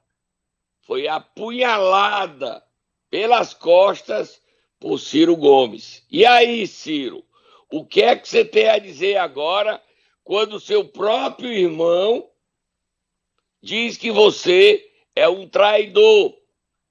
foi 0.80 1.10
apunhalada 1.10 2.64
pelas 3.10 3.54
costas 3.54 4.42
por 4.80 4.98
Ciro 5.00 5.36
Gomes. 5.36 6.02
E 6.10 6.26
aí, 6.26 6.66
Ciro, 6.66 7.26
o 7.70 7.86
que 7.86 8.02
é 8.02 8.16
que 8.16 8.30
você 8.30 8.46
tem 8.46 8.70
a 8.70 8.80
dizer 8.80 9.18
agora 9.18 9.84
quando 10.24 10.62
seu 10.62 10.88
próprio 10.88 11.52
irmão 11.52 12.32
diz 13.62 13.98
que 13.98 14.12
você 14.12 14.90
é 15.14 15.28
um 15.28 15.46
traidor, 15.46 16.38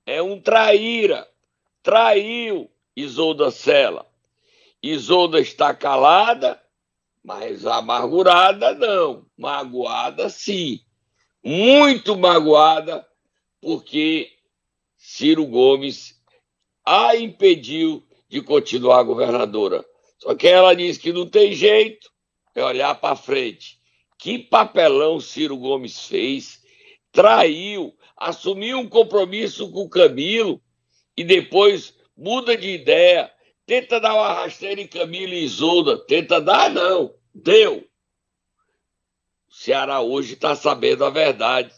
é 0.05 0.21
um 0.21 0.39
traíra, 0.39 1.27
traiu 1.83 2.71
Isolda 2.95 3.51
Sela? 3.51 4.10
Isolda 4.83 5.41
está 5.41 5.75
calada, 5.75 6.61
mas 7.23 7.67
amargurada 7.67 8.75
não, 8.75 9.27
magoada 9.37 10.31
sim, 10.31 10.81
muito 11.45 12.17
magoada, 12.17 13.07
porque 13.61 14.31
Ciro 14.97 15.47
Gomes 15.47 16.15
a 16.85 17.15
impediu 17.17 18.03
de 18.29 18.41
continuar 18.41 19.03
governadora. 19.03 19.85
Só 20.19 20.35
que 20.35 20.47
ela 20.47 20.75
diz 20.75 20.99
que 20.99 21.13
não 21.13 21.27
tem 21.27 21.53
jeito, 21.53 22.11
é 22.55 22.65
olhar 22.65 22.95
para 22.95 23.17
frente. 23.17 23.79
Que 24.19 24.39
papelão 24.39 25.21
Ciro 25.21 25.57
Gomes 25.57 26.07
fez, 26.07 26.63
traiu, 27.11 27.95
assumiu 28.17 28.79
um 28.79 28.89
compromisso 28.89 29.71
com 29.73 29.83
o 29.83 29.89
Camilo 29.89 30.61
e 31.17 31.25
depois 31.25 31.95
muda 32.17 32.57
de 32.57 32.69
ideia, 32.69 33.33
tenta 33.71 34.01
dar 34.01 34.15
uma 34.15 34.33
rasteira 34.33 34.81
em 34.81 34.87
Camilo 34.89 35.33
e 35.33 35.45
Isolda, 35.45 35.97
tenta 35.97 36.41
dar, 36.41 36.69
não, 36.69 37.13
deu. 37.33 37.85
O 39.49 39.55
Ceará 39.55 40.01
hoje 40.01 40.33
está 40.33 40.57
sabendo 40.57 41.05
a 41.05 41.11
verdade 41.11 41.71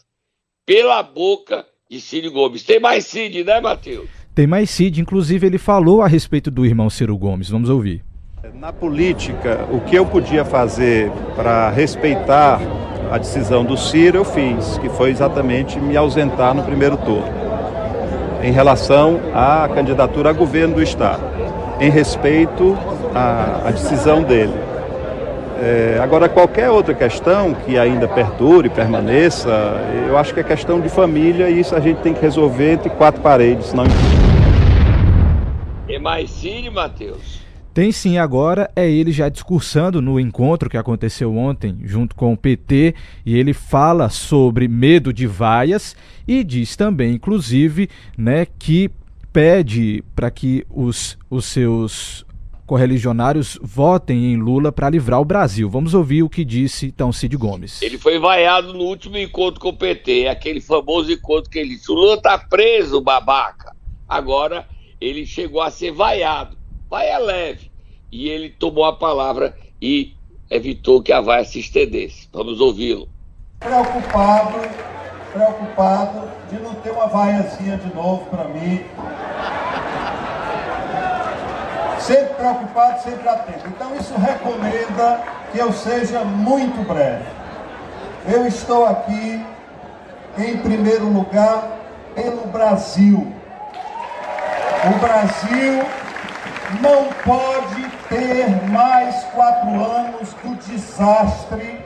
pela 0.65 1.03
boca 1.03 1.63
de 1.87 2.01
Ciro 2.01 2.31
Gomes. 2.31 2.63
Tem 2.63 2.79
mais 2.79 3.05
Cid, 3.05 3.43
né, 3.43 3.61
Matheus? 3.61 4.09
Tem 4.33 4.47
mais 4.47 4.71
Cid, 4.71 5.01
inclusive 5.01 5.45
ele 5.45 5.59
falou 5.59 6.01
a 6.01 6.07
respeito 6.07 6.49
do 6.49 6.65
irmão 6.65 6.89
Ciro 6.89 7.15
Gomes. 7.15 7.49
Vamos 7.49 7.69
ouvir. 7.69 8.03
Na 8.55 8.73
política, 8.73 9.67
o 9.71 9.79
que 9.79 9.95
eu 9.95 10.03
podia 10.03 10.43
fazer 10.43 11.11
para 11.35 11.69
respeitar 11.69 12.59
a 13.11 13.19
decisão 13.19 13.63
do 13.63 13.77
Ciro, 13.77 14.17
eu 14.17 14.25
fiz, 14.25 14.79
que 14.79 14.89
foi 14.89 15.11
exatamente 15.11 15.79
me 15.79 15.95
ausentar 15.95 16.55
no 16.55 16.63
primeiro 16.63 16.97
turno, 16.97 17.31
em 18.41 18.51
relação 18.51 19.19
à 19.31 19.69
candidatura 19.69 20.31
a 20.31 20.33
governo 20.33 20.73
do 20.73 20.81
Estado. 20.81 21.32
Em 21.79 21.89
respeito 21.89 22.77
à, 23.13 23.67
à 23.67 23.71
decisão 23.71 24.23
dele. 24.23 24.53
É, 25.61 25.99
agora, 26.01 26.27
qualquer 26.27 26.69
outra 26.69 26.93
questão 26.93 27.53
que 27.53 27.77
ainda 27.77 28.07
perdure, 28.07 28.69
permaneça, 28.69 29.49
eu 30.07 30.17
acho 30.17 30.33
que 30.33 30.39
é 30.39 30.43
questão 30.43 30.81
de 30.81 30.89
família 30.89 31.49
e 31.49 31.59
isso 31.59 31.75
a 31.75 31.79
gente 31.79 32.01
tem 32.01 32.13
que 32.13 32.21
resolver 32.21 32.73
entre 32.73 32.89
quatro 32.89 33.21
paredes, 33.21 33.73
não 33.73 33.85
É 35.87 35.99
mais 35.99 36.29
sim, 36.31 36.69
Matheus? 36.69 37.43
Tem 37.73 37.91
sim, 37.91 38.19
agora 38.19 38.69
é 38.75 38.87
ele 38.87 39.11
já 39.11 39.29
discursando 39.29 39.99
no 39.99 40.19
encontro 40.19 40.69
que 40.69 40.77
aconteceu 40.77 41.35
ontem 41.35 41.75
junto 41.83 42.15
com 42.15 42.33
o 42.33 42.37
PT 42.37 42.93
e 43.25 43.35
ele 43.35 43.51
fala 43.51 44.09
sobre 44.09 44.67
medo 44.67 45.11
de 45.11 45.25
vaias 45.25 45.95
e 46.27 46.43
diz 46.43 46.75
também, 46.75 47.15
inclusive, 47.15 47.89
né, 48.15 48.45
que 48.59 48.91
pede 49.33 50.03
para 50.15 50.31
que 50.31 50.65
os, 50.69 51.17
os 51.29 51.45
seus 51.45 52.25
correligionários 52.65 53.59
votem 53.61 54.31
em 54.31 54.37
Lula 54.37 54.71
para 54.71 54.89
livrar 54.89 55.19
o 55.19 55.25
Brasil. 55.25 55.69
Vamos 55.69 55.93
ouvir 55.93 56.23
o 56.23 56.29
que 56.29 56.45
disse 56.45 56.85
então 56.85 57.11
Cid 57.11 57.35
Gomes. 57.35 57.81
Ele 57.81 57.97
foi 57.97 58.17
vaiado 58.19 58.73
no 58.73 58.83
último 58.83 59.17
encontro 59.17 59.59
com 59.59 59.69
o 59.69 59.77
PT, 59.77 60.27
aquele 60.27 60.61
famoso 60.61 61.11
encontro 61.11 61.49
que 61.49 61.59
ele 61.59 61.75
disse: 61.75 61.91
o 61.91 61.95
Lula 61.95 62.21
tá 62.21 62.37
preso, 62.37 63.01
babaca. 63.01 63.75
Agora 64.07 64.65
ele 65.01 65.25
chegou 65.25 65.61
a 65.61 65.69
ser 65.69 65.91
vaiado 65.91 66.63
vaia 66.93 67.17
leve. 67.17 67.71
E 68.11 68.29
ele 68.29 68.49
tomou 68.49 68.85
a 68.85 68.93
palavra 68.93 69.57
e 69.81 70.13
evitou 70.47 71.01
que 71.01 71.11
a 71.11 71.19
vaia 71.19 71.43
se 71.43 71.59
estendesse. 71.59 72.29
Vamos 72.31 72.61
ouvi-lo. 72.61 73.09
Preocupado, 73.59 74.59
preocupado 75.33 76.29
de 76.49 76.59
não 76.59 76.75
ter 76.75 76.91
uma 76.91 77.07
vaiazinha 77.07 77.77
de 77.77 77.93
novo 77.93 78.25
para 78.27 78.45
mim. 78.45 78.85
Sempre 81.99 82.33
preocupado, 82.35 83.01
sempre 83.01 83.27
atento. 83.27 83.67
Então 83.67 83.95
isso 83.95 84.13
recomenda 84.17 85.21
que 85.51 85.57
eu 85.57 85.73
seja 85.73 86.23
muito 86.23 86.85
breve. 86.87 87.25
Eu 88.27 88.45
estou 88.45 88.85
aqui, 88.85 89.45
em 90.37 90.57
primeiro 90.57 91.05
lugar, 91.05 91.63
pelo 92.13 92.45
Brasil. 92.47 93.33
O 94.85 94.99
Brasil 94.99 95.83
não 96.81 97.05
pode 97.23 97.89
ter 98.09 98.69
mais 98.69 99.23
quatro 99.33 99.69
anos 99.69 100.33
do 100.43 100.55
desastre 100.55 101.83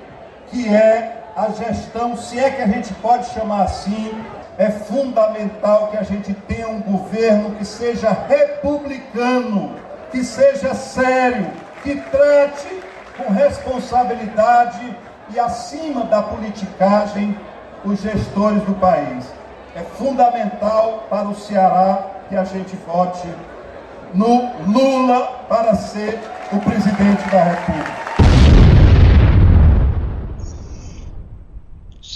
que 0.50 0.68
é 0.74 1.17
a 1.38 1.52
gestão, 1.52 2.18
se 2.18 2.40
é 2.40 2.50
que 2.50 2.64
a 2.64 2.68
gente 2.68 2.92
pode 2.96 3.30
chamar 3.30 3.66
assim, 3.66 4.12
é 4.58 4.72
fundamental 4.72 5.90
que 5.90 5.98
a 5.98 6.02
gente 6.02 6.34
tenha 6.34 6.68
um 6.68 6.82
governo 6.82 7.52
que 7.52 7.64
seja 7.64 8.10
republicano, 8.10 9.76
que 10.10 10.24
seja 10.24 10.74
sério, 10.74 11.46
que 11.84 11.96
trate 11.96 12.82
com 13.16 13.32
responsabilidade 13.32 14.98
e 15.30 15.40
acima 15.40 16.06
da 16.06 16.24
politicagem 16.24 17.38
os 17.86 18.02
gestores 18.02 18.64
do 18.64 18.74
país. 18.74 19.32
É 19.76 19.82
fundamental 19.82 21.06
para 21.08 21.28
o 21.28 21.36
Ceará 21.36 22.04
que 22.30 22.36
a 22.36 22.46
gente 22.46 22.76
vote 22.78 23.28
no 24.12 24.54
Lula 24.66 25.46
para 25.48 25.76
ser 25.76 26.20
o 26.52 26.58
presidente 26.62 27.30
da 27.30 27.44
República. 27.44 28.07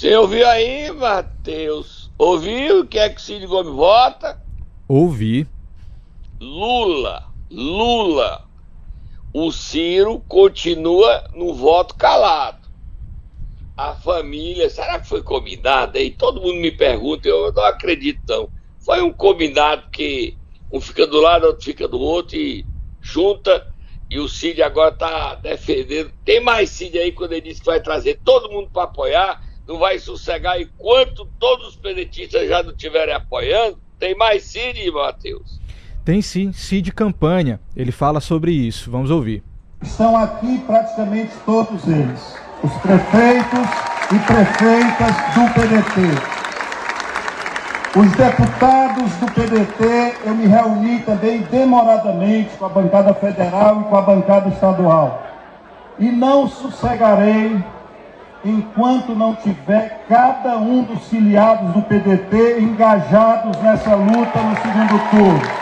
Você 0.02 0.16
ouviu 0.16 0.48
aí, 0.48 0.92
Matheus? 0.92 2.10
Ouviu 2.18 2.80
o 2.80 2.88
que 2.88 2.98
é 2.98 3.08
que 3.08 3.22
Cid 3.22 3.46
Gomes 3.46 3.72
vota? 3.72 4.42
Ouvi. 4.88 5.48
Lula, 6.40 7.22
Lula. 7.52 8.42
O 9.32 9.52
Ciro 9.52 10.20
continua 10.28 11.26
no 11.36 11.54
voto 11.54 11.94
calado. 11.94 12.68
A 13.78 13.94
família, 13.94 14.72
será 14.72 15.00
que 15.00 15.08
foi 15.08 15.22
combinado? 15.22 16.00
E 16.00 16.10
todo 16.10 16.42
mundo 16.42 16.56
me 16.56 16.72
pergunta, 16.72 17.28
eu 17.28 17.54
não 17.54 17.64
acredito 17.66 18.22
não. 18.28 18.50
Foi 18.80 19.04
um 19.04 19.14
combinado 19.14 19.84
que 19.92 20.36
um 20.72 20.82
fica 20.82 21.06
do 21.06 21.22
lado, 21.22 21.46
outro 21.46 21.64
fica 21.64 21.88
do 21.88 22.00
outro 22.00 22.38
e 22.38 22.66
junta. 23.00 23.68
E 24.10 24.18
o 24.18 24.28
Cid 24.28 24.64
agora 24.64 24.96
está 24.96 25.36
defendendo. 25.36 26.12
Tem 26.26 26.40
mais 26.40 26.72
Cid 26.72 26.98
aí 26.98 27.12
quando 27.12 27.34
ele 27.34 27.42
disse 27.42 27.60
que 27.60 27.68
vai 27.68 27.80
trazer 27.80 28.20
todo 28.24 28.52
mundo 28.52 28.68
para 28.74 28.86
apoiar, 28.86 29.51
não 29.72 29.80
vai 29.80 29.98
sossegar 29.98 30.60
enquanto 30.60 31.26
todos 31.40 31.70
os 31.70 31.76
pedetistas 31.78 32.50
já 32.50 32.62
não 32.62 32.72
estiverem 32.72 33.14
apoiando. 33.14 33.80
Tem 33.98 34.14
mais 34.16 34.44
Cid, 34.44 34.92
Matheus? 34.92 35.62
Tem 36.04 36.22
sim, 36.22 36.52
Cid 36.52 36.92
Campanha. 36.92 37.58
Ele 37.74 37.92
fala 37.92 38.20
sobre 38.20 38.52
isso. 38.52 38.92
Vamos 38.92 39.10
ouvir. 39.10 39.42
Estão 39.82 40.18
aqui 40.18 40.60
praticamente 40.68 41.32
todos 41.46 41.88
eles, 41.88 42.36
os 42.62 42.74
prefeitos 42.82 43.70
e 44.12 44.20
prefeitas 44.28 45.16
do 45.34 45.54
PDT. 45.54 46.42
Os 47.98 48.12
deputados 48.12 49.12
do 49.16 49.26
PDT, 49.32 50.18
eu 50.26 50.36
me 50.36 50.48
reuni 50.48 51.00
também 51.00 51.42
demoradamente 51.50 52.58
com 52.58 52.66
a 52.66 52.70
bancada 52.70 53.14
federal 53.14 53.82
e 53.82 53.84
com 53.86 53.96
a 53.96 54.02
bancada 54.02 54.50
estadual. 54.50 55.24
E 55.98 56.06
não 56.06 56.48
sossegarei 56.48 57.62
enquanto 58.44 59.14
não 59.14 59.36
tiver 59.36 60.06
cada 60.08 60.58
um 60.58 60.84
dos 60.84 61.08
filiados 61.08 61.74
do 61.74 61.82
PDT 61.84 62.60
engajados 62.60 63.62
nessa 63.62 63.96
luta 63.96 64.42
no 64.42 64.56
segundo 64.62 65.10
turno. 65.10 65.62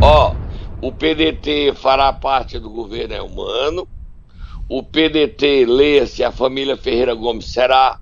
Ó, 0.00 0.32
oh, 0.32 0.86
o 0.88 0.92
PDT 0.92 1.74
fará 1.74 2.12
parte 2.12 2.58
do 2.58 2.70
governo 2.70 3.14
é 3.14 3.22
humano. 3.22 3.86
O 4.68 4.82
PDT, 4.82 5.66
leia-se, 5.66 6.24
a 6.24 6.32
família 6.32 6.76
Ferreira 6.76 7.14
Gomes 7.14 7.52
será 7.52 8.00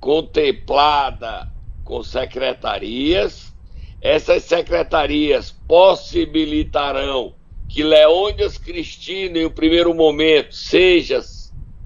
contemplada 0.00 1.48
com 1.84 2.02
secretarias. 2.02 3.54
Essas 4.00 4.44
secretarias 4.44 5.54
possibilitarão 5.66 7.34
que 7.68 7.82
Leônidas 7.82 8.58
Cristina, 8.58 9.38
em 9.38 9.46
um 9.46 9.50
primeiro 9.50 9.94
momento, 9.94 10.54
seja 10.54 11.22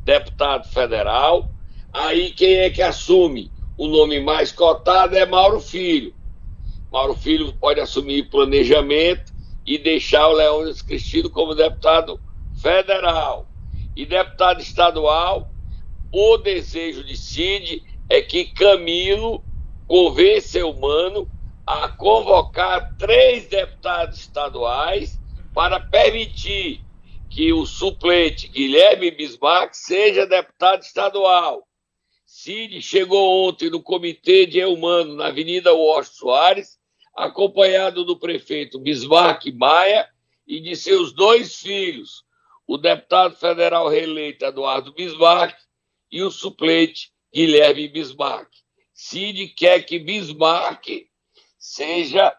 deputado 0.04 0.68
federal. 0.68 1.50
Aí 1.92 2.30
quem 2.30 2.56
é 2.56 2.70
que 2.70 2.82
assume? 2.82 3.50
O 3.76 3.86
nome 3.86 4.20
mais 4.20 4.52
cotado 4.52 5.16
é 5.16 5.24
Mauro 5.26 5.60
Filho. 5.60 6.14
Mauro 6.90 7.14
Filho 7.14 7.52
pode 7.54 7.80
assumir 7.80 8.28
planejamento 8.28 9.32
e 9.64 9.78
deixar 9.78 10.28
o 10.28 10.32
Leônidas 10.32 10.82
Cristino 10.82 11.30
como 11.30 11.54
deputado 11.54 12.20
federal. 12.60 13.46
E 13.96 14.04
deputado 14.04 14.60
estadual, 14.60 15.50
o 16.12 16.36
desejo 16.38 17.04
de 17.04 17.16
Cid 17.16 17.82
é 18.08 18.20
que 18.20 18.44
Camilo 18.44 19.42
convence 19.86 20.62
o 20.62 20.72
Mano 20.74 21.28
a 21.66 21.88
convocar 21.88 22.94
três 22.98 23.48
deputados 23.48 24.18
estaduais 24.18 25.20
para 25.54 25.80
permitir 25.80 26.84
que 27.34 27.50
o 27.50 27.64
suplente 27.64 28.46
Guilherme 28.46 29.10
Bismarck 29.10 29.74
seja 29.74 30.26
deputado 30.26 30.82
estadual. 30.82 31.66
Cid 32.26 32.82
chegou 32.82 33.48
ontem 33.48 33.70
no 33.70 33.82
comitê 33.82 34.44
de 34.44 34.58
Eumano, 34.58 35.14
na 35.14 35.28
Avenida 35.28 35.72
Washington 35.72 36.16
Soares, 36.16 36.78
acompanhado 37.16 38.04
do 38.04 38.18
prefeito 38.18 38.78
Bismarck 38.78 39.50
Maia 39.54 40.06
e 40.46 40.60
de 40.60 40.76
seus 40.76 41.12
dois 41.12 41.56
filhos, 41.56 42.22
o 42.66 42.76
deputado 42.76 43.34
federal 43.34 43.88
reeleito 43.88 44.44
Eduardo 44.44 44.92
Bismarck 44.92 45.56
e 46.10 46.22
o 46.22 46.30
suplente 46.30 47.12
Guilherme 47.34 47.88
Bismarck. 47.88 48.50
Cid 48.92 49.48
quer 49.56 49.82
que 49.86 49.98
Bismarck 49.98 51.06
seja 51.58 52.36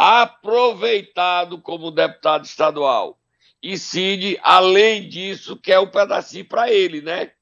aproveitado 0.00 1.60
como 1.60 1.90
deputado 1.90 2.46
estadual. 2.46 3.18
E 3.62 3.76
Cid, 3.76 4.38
além 4.42 5.06
disso, 5.06 5.56
quer 5.56 5.78
um 5.78 5.90
pedacinho 5.90 6.46
para 6.46 6.72
ele, 6.72 7.02
né? 7.02 7.32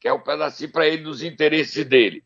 Quer 0.00 0.14
um 0.14 0.20
pedacinho 0.20 0.72
para 0.72 0.86
ele 0.86 1.02
nos 1.02 1.22
interesses 1.22 1.84
dele. 1.84 2.24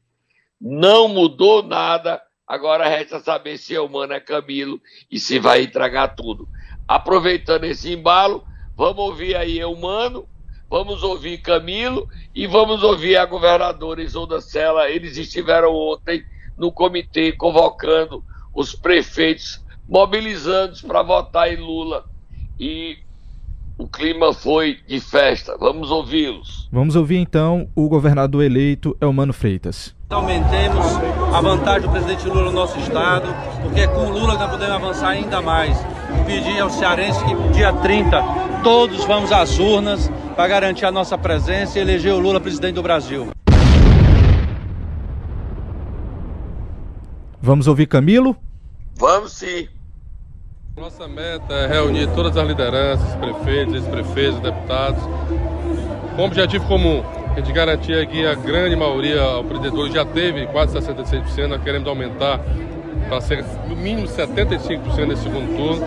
Não 0.61 1.09
mudou 1.09 1.61
nada, 1.61 2.23
agora 2.47 2.89
resta 2.89 3.19
saber 3.19 3.59
se 3.59 3.77
humano 3.77 4.13
é 4.13 4.21
Camilo 4.21 4.81
e 5.11 5.19
se 5.19 5.41
vai 5.41 5.63
entregar 5.63 6.15
tudo. 6.15 6.49
Aproveitando 6.87 7.65
esse 7.65 7.93
embalo, 7.93 8.47
vamos 8.77 8.99
ouvir 8.99 9.35
aí 9.35 9.59
Eumano 9.59 10.29
vamos 10.71 11.03
ouvir 11.05 11.39
Camilo 11.39 12.09
e 12.35 12.47
vamos 12.47 12.83
ouvir 12.83 13.17
a 13.17 13.25
governadora 13.25 14.03
Isolda 14.03 14.41
Sela. 14.41 14.91
Eles 14.91 15.17
estiveram 15.17 15.73
ontem 15.73 16.25
no 16.57 16.73
comitê 16.73 17.33
convocando 17.33 18.25
os 18.55 18.75
prefeitos, 18.75 19.64
mobilizando 19.89 20.75
para 20.87 21.03
votar 21.03 21.53
em 21.53 21.57
Lula. 21.57 22.05
E 22.59 22.99
o 23.77 23.87
clima 23.89 24.33
foi 24.33 24.79
de 24.87 25.01
festa. 25.01 25.57
Vamos 25.59 25.91
ouvi-los. 25.91 26.69
Vamos 26.71 26.97
ouvir 26.97 27.17
então 27.17 27.69
o 27.75 27.89
governador 27.89 28.45
eleito 28.45 28.97
Elmano 29.01 29.33
Freitas. 29.33 29.95
Aumentemos 30.11 30.87
a 31.35 31.41
vantagem 31.41 31.83
do 31.83 31.91
presidente 31.91 32.29
Lula 32.29 32.45
no 32.45 32.53
nosso 32.53 32.79
estado, 32.79 33.27
porque 33.63 33.87
com 33.89 34.07
o 34.07 34.13
Lula 34.13 34.35
nós 34.35 34.51
podemos 34.51 34.75
avançar 34.75 35.09
ainda 35.09 35.43
mais. 35.43 35.77
Pedir 36.27 36.61
aos 36.61 36.75
cearenses 36.75 37.21
que 37.23 37.35
dia 37.53 37.73
30 37.73 38.23
todos 38.63 39.05
vamos 39.05 39.33
às 39.33 39.59
urnas 39.59 40.11
para 40.37 40.49
garantir 40.49 40.87
a 40.87 40.93
nossa 40.93 41.19
presença 41.19 41.79
e 41.79 41.83
eleger 41.83 42.13
o 42.13 42.19
Lula 42.19 42.41
presidente 42.41 42.77
do 42.77 42.83
Brasil. 42.83 43.29
Vamos 47.43 47.67
ouvir 47.67 47.87
Camilo? 47.87 48.37
Vamos 48.97 49.33
sim. 49.33 49.69
Nossa 50.77 51.07
meta 51.07 51.55
é 51.55 51.69
reunir 51.69 52.09
todas 52.17 52.37
as 52.37 52.45
lideranças, 52.49 53.15
prefeitos, 53.15 53.75
ex-prefeitos, 53.75 54.41
deputados, 54.41 55.01
com 56.17 56.25
objetivo 56.25 56.67
comum, 56.67 57.01
é 57.37 57.41
de 57.41 57.53
garantir 57.53 57.95
aqui 57.95 58.27
a 58.27 58.35
grande 58.35 58.75
maioria 58.75 59.23
ao 59.23 59.45
presidente 59.45 59.93
já 59.93 60.05
teve 60.05 60.47
quase 60.49 60.77
66%, 60.77 61.47
nós 61.47 61.63
queremos 61.63 61.87
aumentar 61.87 62.41
para 63.09 63.21
ser 63.21 63.45
no 63.69 63.77
mínimo 63.77 64.09
75% 64.09 65.07
nesse 65.07 65.23
segundo 65.23 65.57
turno. 65.57 65.87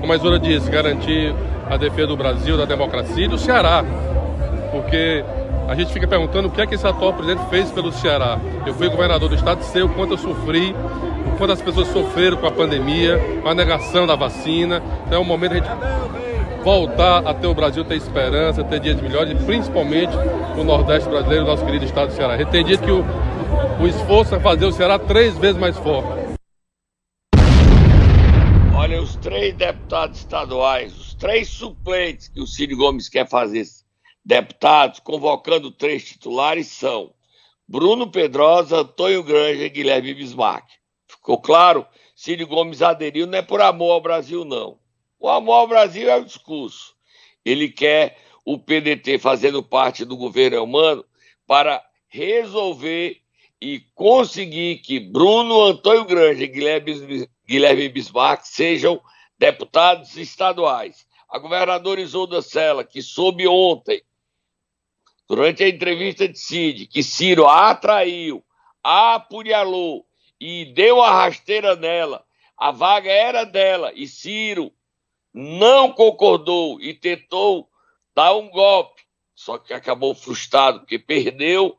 Como 0.00 0.12
a 0.12 0.16
Isura 0.16 0.40
disse, 0.40 0.68
garantir 0.70 1.32
a 1.70 1.76
defesa 1.76 2.08
do 2.08 2.16
Brasil, 2.16 2.58
da 2.58 2.64
democracia 2.64 3.26
e 3.26 3.28
do 3.28 3.38
Ceará. 3.38 3.84
Porque 4.72 5.24
a 5.68 5.74
gente 5.74 5.92
fica 5.92 6.06
perguntando 6.06 6.48
o 6.48 6.50
que 6.50 6.60
é 6.60 6.66
que 6.66 6.74
esse 6.74 6.86
atual 6.86 7.12
presidente 7.12 7.48
fez 7.50 7.70
pelo 7.70 7.92
Ceará. 7.92 8.38
Eu 8.64 8.74
fui 8.74 8.88
governador 8.88 9.28
do 9.28 9.34
estado 9.34 9.62
sei 9.64 9.82
o 9.82 9.88
quanto 9.88 10.14
eu 10.14 10.18
sofri 10.18 10.74
quantas 11.36 11.60
pessoas 11.60 11.88
sofreram 11.88 12.36
com 12.36 12.46
a 12.46 12.50
pandemia, 12.50 13.18
com 13.42 13.48
a 13.48 13.54
negação 13.54 14.06
da 14.06 14.16
vacina. 14.16 14.82
Então 15.06 15.18
é 15.18 15.20
um 15.20 15.24
momento 15.24 15.52
de 15.52 15.58
a 15.58 15.62
gente 15.62 16.64
voltar 16.64 17.26
a 17.26 17.34
ter 17.34 17.46
o 17.46 17.54
Brasil 17.54 17.84
ter 17.84 17.96
esperança, 17.96 18.64
ter 18.64 18.80
dias 18.80 19.00
melhores, 19.00 19.32
e 19.32 19.44
principalmente 19.44 20.12
o 20.58 20.64
Nordeste 20.64 21.08
brasileiro, 21.08 21.44
nosso 21.44 21.64
querido 21.64 21.84
estado 21.84 22.08
do 22.08 22.14
Ceará. 22.14 22.34
A 22.34 22.38
gente 22.38 22.50
tem 22.50 22.64
dito 22.64 22.82
que 22.82 22.90
o, 22.90 23.04
o 23.80 23.86
esforço 23.86 24.34
é 24.34 24.40
fazer 24.40 24.64
o 24.66 24.72
Ceará 24.72 24.98
três 24.98 25.36
vezes 25.38 25.56
mais 25.56 25.76
forte. 25.76 26.08
Olha, 28.74 29.00
os 29.00 29.16
três 29.16 29.54
deputados 29.54 30.18
estaduais, 30.18 30.96
os 30.96 31.14
três 31.14 31.48
suplentes 31.48 32.28
que 32.28 32.40
o 32.40 32.46
Ciro 32.46 32.76
Gomes 32.76 33.08
quer 33.08 33.28
fazer 33.28 33.60
deputados, 34.26 34.98
convocando 34.98 35.70
três 35.70 36.04
titulares, 36.04 36.66
são 36.66 37.14
Bruno 37.68 38.10
Pedrosa, 38.10 38.78
Antônio 38.78 39.22
Granja 39.22 39.64
e 39.64 39.68
Guilherme 39.68 40.12
Bismarck. 40.12 40.66
Ficou 41.06 41.40
claro? 41.40 41.86
Ciro 42.16 42.44
Gomes 42.44 42.82
aderiu 42.82 43.24
não 43.24 43.38
é 43.38 43.42
por 43.42 43.60
amor 43.60 43.92
ao 43.92 44.00
Brasil, 44.00 44.44
não. 44.44 44.80
O 45.20 45.28
amor 45.28 45.52
ao 45.54 45.68
Brasil 45.68 46.10
é 46.10 46.16
o 46.16 46.24
discurso. 46.24 46.96
Ele 47.44 47.68
quer 47.68 48.18
o 48.44 48.58
PDT 48.58 49.18
fazendo 49.18 49.62
parte 49.62 50.04
do 50.04 50.16
governo 50.16 50.64
humano 50.64 51.04
para 51.46 51.80
resolver 52.08 53.20
e 53.60 53.80
conseguir 53.94 54.78
que 54.78 54.98
Bruno 54.98 55.62
Antônio 55.62 56.04
Grande 56.04 56.44
e 56.44 56.48
Guilherme, 56.48 57.28
Guilherme 57.46 57.88
Bismarck 57.88 58.44
sejam 58.44 59.00
deputados 59.38 60.16
estaduais. 60.16 61.06
A 61.28 61.38
governadora 61.38 62.00
Isolda 62.00 62.42
Sela, 62.42 62.82
que 62.82 63.00
soube 63.00 63.46
ontem, 63.46 64.02
durante 65.28 65.64
a 65.64 65.68
entrevista 65.68 66.28
de 66.28 66.38
Cid, 66.38 66.86
que 66.86 67.02
Ciro 67.02 67.46
a 67.46 67.70
atraiu, 67.70 68.44
a 68.82 69.14
apunhalou 69.14 70.06
e 70.40 70.66
deu 70.66 71.02
a 71.02 71.10
rasteira 71.10 71.74
nela. 71.74 72.24
A 72.56 72.70
vaga 72.70 73.10
era 73.10 73.44
dela 73.44 73.92
e 73.94 74.06
Ciro 74.06 74.72
não 75.34 75.92
concordou 75.92 76.80
e 76.80 76.94
tentou 76.94 77.68
dar 78.14 78.34
um 78.34 78.48
golpe, 78.48 79.02
só 79.34 79.58
que 79.58 79.74
acabou 79.74 80.14
frustrado 80.14 80.80
porque 80.80 80.98
perdeu. 80.98 81.76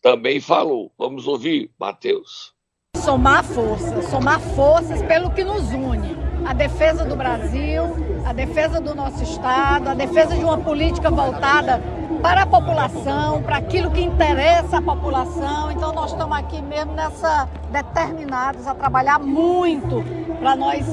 Também 0.00 0.40
falou. 0.40 0.92
Vamos 0.96 1.26
ouvir, 1.26 1.72
Matheus. 1.76 2.54
Somar 2.96 3.42
forças, 3.42 4.04
somar 4.06 4.40
forças 4.54 5.02
pelo 5.02 5.32
que 5.32 5.42
nos 5.42 5.70
une. 5.70 6.16
A 6.46 6.52
defesa 6.52 7.04
do 7.04 7.16
Brasil, 7.16 7.82
a 8.24 8.32
defesa 8.32 8.80
do 8.80 8.94
nosso 8.94 9.22
Estado, 9.24 9.88
a 9.88 9.94
defesa 9.94 10.36
de 10.36 10.44
uma 10.44 10.58
política 10.58 11.10
voltada 11.10 11.82
para 12.22 12.42
a 12.42 12.46
população, 12.46 13.42
para 13.42 13.56
aquilo 13.56 13.90
que 13.90 14.00
interessa 14.00 14.78
a 14.78 14.82
população. 14.82 15.70
Então 15.70 15.92
nós 15.92 16.10
estamos 16.10 16.36
aqui 16.36 16.60
mesmo 16.60 16.92
nessa 16.92 17.48
determinados 17.70 18.66
a 18.66 18.74
trabalhar 18.74 19.18
muito 19.18 20.04
para 20.38 20.56
nós 20.56 20.84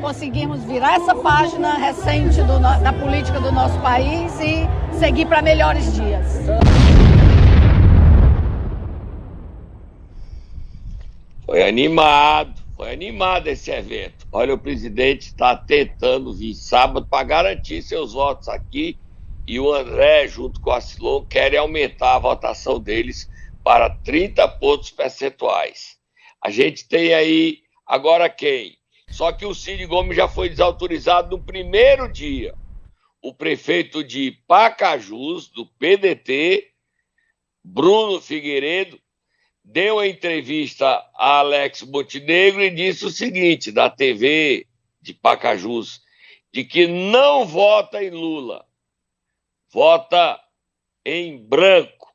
conseguirmos 0.00 0.64
virar 0.64 0.94
essa 0.94 1.14
página 1.14 1.74
recente 1.74 2.42
do, 2.42 2.58
da 2.58 2.92
política 2.92 3.40
do 3.40 3.52
nosso 3.52 3.78
país 3.80 4.32
e 4.40 4.66
seguir 4.98 5.26
para 5.26 5.42
melhores 5.42 5.94
dias. 5.94 6.40
Foi 11.44 11.68
animado, 11.68 12.54
foi 12.76 12.92
animado 12.92 13.48
esse 13.48 13.70
evento. 13.70 14.26
Olha, 14.32 14.54
o 14.54 14.58
presidente 14.58 15.26
está 15.26 15.54
tentando 15.56 16.32
vir 16.32 16.54
sábado 16.54 17.06
para 17.06 17.24
garantir 17.24 17.82
seus 17.82 18.14
votos 18.14 18.48
aqui 18.48 18.96
e 19.46 19.58
o 19.58 19.72
André, 19.72 20.28
junto 20.28 20.60
com 20.60 20.70
a 20.70 20.80
Silon, 20.80 21.24
querem 21.24 21.58
aumentar 21.58 22.16
a 22.16 22.18
votação 22.18 22.78
deles 22.78 23.28
para 23.64 23.90
30 23.90 24.46
pontos 24.48 24.90
percentuais. 24.90 25.98
A 26.42 26.50
gente 26.50 26.88
tem 26.88 27.12
aí 27.12 27.62
agora 27.86 28.28
quem? 28.30 28.78
Só 29.10 29.32
que 29.32 29.44
o 29.44 29.54
Cid 29.54 29.84
Gomes 29.86 30.16
já 30.16 30.28
foi 30.28 30.48
desautorizado 30.48 31.36
no 31.36 31.42
primeiro 31.42 32.10
dia. 32.10 32.54
O 33.20 33.34
prefeito 33.34 34.02
de 34.04 34.38
Pacajus, 34.46 35.48
do 35.48 35.66
PDT, 35.66 36.70
Bruno 37.62 38.20
Figueiredo, 38.20 38.98
deu 39.64 39.98
a 39.98 40.06
entrevista 40.06 40.86
a 41.14 41.38
Alex 41.38 41.82
Montenegro 41.82 42.62
e 42.62 42.70
disse 42.70 43.04
o 43.04 43.10
seguinte, 43.10 43.70
da 43.70 43.90
TV 43.90 44.66
de 45.02 45.12
Pacajus, 45.12 46.00
de 46.52 46.64
que 46.64 46.86
não 46.86 47.44
vota 47.44 48.02
em 48.02 48.10
Lula 48.10 48.69
vota 49.72 50.38
em 51.04 51.38
branco. 51.38 52.12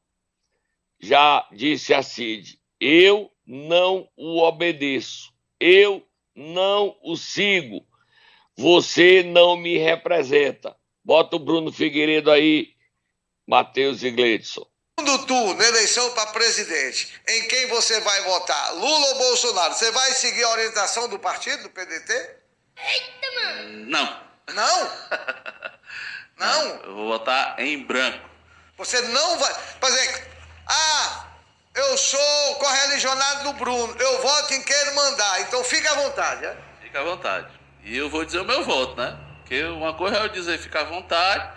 Já 0.99 1.47
disse 1.51 1.93
a 1.93 2.01
Cid, 2.01 2.59
eu 2.79 3.31
não 3.45 4.09
o 4.15 4.41
obedeço, 4.41 5.31
eu 5.59 6.05
não 6.35 6.97
o 7.03 7.15
sigo, 7.15 7.85
você 8.57 9.23
não 9.23 9.55
me 9.55 9.77
representa. 9.77 10.75
Bota 11.03 11.35
o 11.35 11.39
Bruno 11.39 11.71
Figueiredo 11.71 12.31
aí, 12.31 12.73
Matheus 13.47 14.01
e 14.03 14.11
Gleidson. 14.11 14.65
Segundo 14.99 15.25
turno, 15.27 15.61
eleição 15.61 16.09
para 16.13 16.31
presidente, 16.31 17.21
em 17.27 17.47
quem 17.47 17.67
você 17.67 17.99
vai 17.99 18.21
votar? 18.21 18.73
Lula 18.75 19.07
ou 19.07 19.15
Bolsonaro? 19.15 19.73
Você 19.73 19.91
vai 19.91 20.11
seguir 20.11 20.43
a 20.43 20.51
orientação 20.51 21.09
do 21.09 21.19
partido, 21.19 21.63
do 21.63 21.69
PDT? 21.69 22.13
Eita, 22.77 23.31
mano! 23.35 23.85
Não. 23.87 24.25
Não? 24.53 24.91
Não? 26.37 26.65
Eu 26.83 26.95
vou 26.95 27.07
votar 27.07 27.59
em 27.59 27.83
branco. 27.83 28.29
Você 28.77 29.01
não 29.01 29.37
vai. 29.37 29.53
Por 29.79 29.89
exemplo, 29.89 30.21
ah, 30.67 31.25
eu 31.75 31.97
sou 31.97 32.55
correligionário 32.55 33.43
do 33.43 33.53
Bruno, 33.53 33.95
eu 33.99 34.21
voto 34.21 34.53
em 34.53 34.61
quem 34.61 34.93
mandar, 34.93 35.41
então 35.41 35.63
fica 35.63 35.91
à 35.91 35.95
vontade, 35.95 36.45
é? 36.45 36.57
Fica 36.81 36.99
à 36.99 37.03
vontade. 37.03 37.47
E 37.83 37.95
eu 37.95 38.09
vou 38.09 38.25
dizer 38.25 38.39
o 38.39 38.45
meu 38.45 38.63
voto, 38.63 38.95
né? 38.95 39.17
Porque 39.41 39.63
uma 39.63 39.93
coisa 39.93 40.17
é 40.17 40.23
eu 40.23 40.29
dizer 40.29 40.57
fica 40.57 40.81
à 40.81 40.83
vontade 40.83 41.53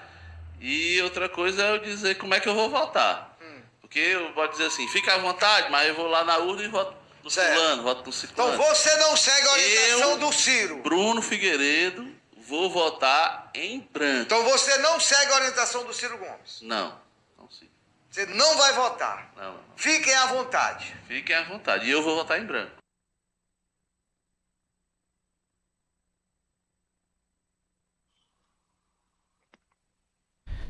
e 0.60 1.00
outra 1.02 1.28
coisa 1.28 1.62
é 1.62 1.70
eu 1.70 1.78
dizer 1.78 2.16
como 2.16 2.34
é 2.34 2.40
que 2.40 2.48
eu 2.48 2.54
vou 2.54 2.68
votar. 2.68 3.36
Hum. 3.40 3.62
Porque 3.80 3.98
eu 3.98 4.34
vou 4.34 4.46
dizer 4.48 4.66
assim, 4.66 4.86
fica 4.88 5.14
à 5.14 5.18
vontade, 5.18 5.70
mas 5.70 5.88
eu 5.88 5.94
vou 5.94 6.06
lá 6.06 6.24
na 6.24 6.36
urna 6.38 6.62
e 6.62 6.68
voto 6.68 6.94
no 7.22 7.30
certo. 7.30 7.54
fulano, 7.54 7.82
voto 7.82 8.06
no 8.06 8.12
ciclano. 8.12 8.54
Então 8.54 8.66
você 8.66 8.94
não 8.96 9.16
segue 9.16 9.48
a 9.48 9.52
orientação 9.52 10.10
eu, 10.10 10.18
do 10.18 10.32
Ciro. 10.32 10.76
Bruno 10.82 11.22
Figueiredo, 11.22 12.17
Vou 12.48 12.70
votar 12.70 13.50
em 13.54 13.80
branco. 13.92 14.22
Então 14.22 14.42
você 14.42 14.78
não 14.78 14.98
segue 14.98 15.32
a 15.32 15.36
orientação 15.36 15.84
do 15.84 15.92
Ciro 15.92 16.16
Gomes? 16.16 16.62
Não, 16.62 16.98
não 17.36 17.46
sigo. 17.50 17.70
Você 18.08 18.24
não 18.24 18.56
vai 18.56 18.72
votar? 18.72 19.30
Não, 19.36 19.52
não. 19.52 19.60
Fiquem 19.76 20.14
à 20.14 20.24
vontade. 20.24 20.96
Fiquem 21.06 21.36
à 21.36 21.42
vontade. 21.42 21.86
E 21.86 21.90
eu 21.90 22.02
vou 22.02 22.16
votar 22.16 22.40
em 22.40 22.46
branco. 22.46 22.72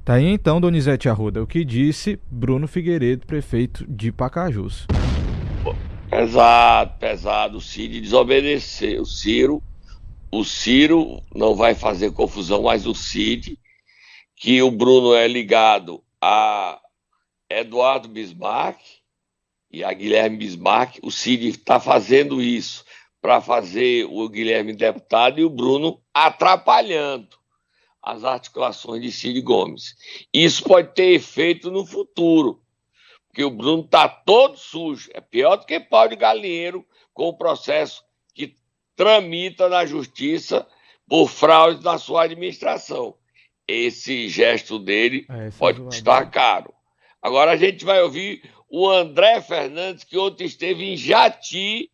Tá 0.04 0.14
aí 0.14 0.26
então, 0.26 0.60
Donizete 0.60 1.08
Arruda, 1.08 1.42
o 1.42 1.46
que 1.46 1.64
disse 1.64 2.18
Bruno 2.28 2.66
Figueiredo, 2.66 3.24
prefeito 3.24 3.86
de 3.86 4.10
Pacajus. 4.10 4.84
Pesado, 6.10 6.98
pesado. 6.98 7.58
O 7.58 7.60
Ciro 7.60 8.00
desobedeceu. 8.00 9.02
O 9.02 9.06
Ciro 9.06 9.62
o 10.30 10.44
Ciro 10.44 11.22
não 11.34 11.54
vai 11.54 11.74
fazer 11.74 12.12
confusão, 12.12 12.62
mas 12.62 12.86
o 12.86 12.94
Cid, 12.94 13.58
que 14.36 14.62
o 14.62 14.70
Bruno 14.70 15.14
é 15.14 15.26
ligado 15.26 16.04
a 16.20 16.80
Eduardo 17.48 18.08
Bismarck 18.08 18.78
e 19.70 19.82
a 19.82 19.92
Guilherme 19.92 20.36
Bismarck, 20.36 20.98
o 21.02 21.10
Cid 21.10 21.48
está 21.48 21.80
fazendo 21.80 22.42
isso 22.42 22.84
para 23.20 23.40
fazer 23.40 24.06
o 24.10 24.28
Guilherme 24.28 24.74
deputado 24.74 25.40
e 25.40 25.44
o 25.44 25.50
Bruno 25.50 26.00
atrapalhando. 26.12 27.36
as 28.00 28.24
articulações 28.24 29.02
de 29.02 29.12
Cid 29.12 29.40
Gomes. 29.42 29.94
Isso 30.32 30.62
pode 30.62 30.94
ter 30.94 31.12
efeito 31.12 31.70
no 31.70 31.84
futuro, 31.84 32.62
porque 33.26 33.44
o 33.44 33.50
Bruno 33.50 33.82
está 33.82 34.08
todo 34.08 34.56
sujo. 34.56 35.10
É 35.12 35.20
pior 35.20 35.56
do 35.56 35.66
que 35.66 35.80
pau 35.80 36.08
de 36.08 36.16
galinheiro 36.16 36.86
com 37.12 37.28
o 37.28 37.36
processo 37.36 38.02
tramita 38.98 39.68
na 39.68 39.86
justiça 39.86 40.66
por 41.08 41.28
fraude 41.28 41.84
na 41.84 41.98
sua 41.98 42.24
administração. 42.24 43.14
Esse 43.66 44.28
gesto 44.28 44.76
dele 44.76 45.24
é, 45.30 45.50
pode 45.52 45.80
custar 45.80 46.28
caro. 46.32 46.74
Agora 47.22 47.52
a 47.52 47.56
gente 47.56 47.84
vai 47.84 48.02
ouvir 48.02 48.42
o 48.68 48.90
André 48.90 49.40
Fernandes, 49.40 50.02
que 50.02 50.18
ontem 50.18 50.44
esteve 50.44 50.84
em 50.84 50.96
Jati, 50.96 51.90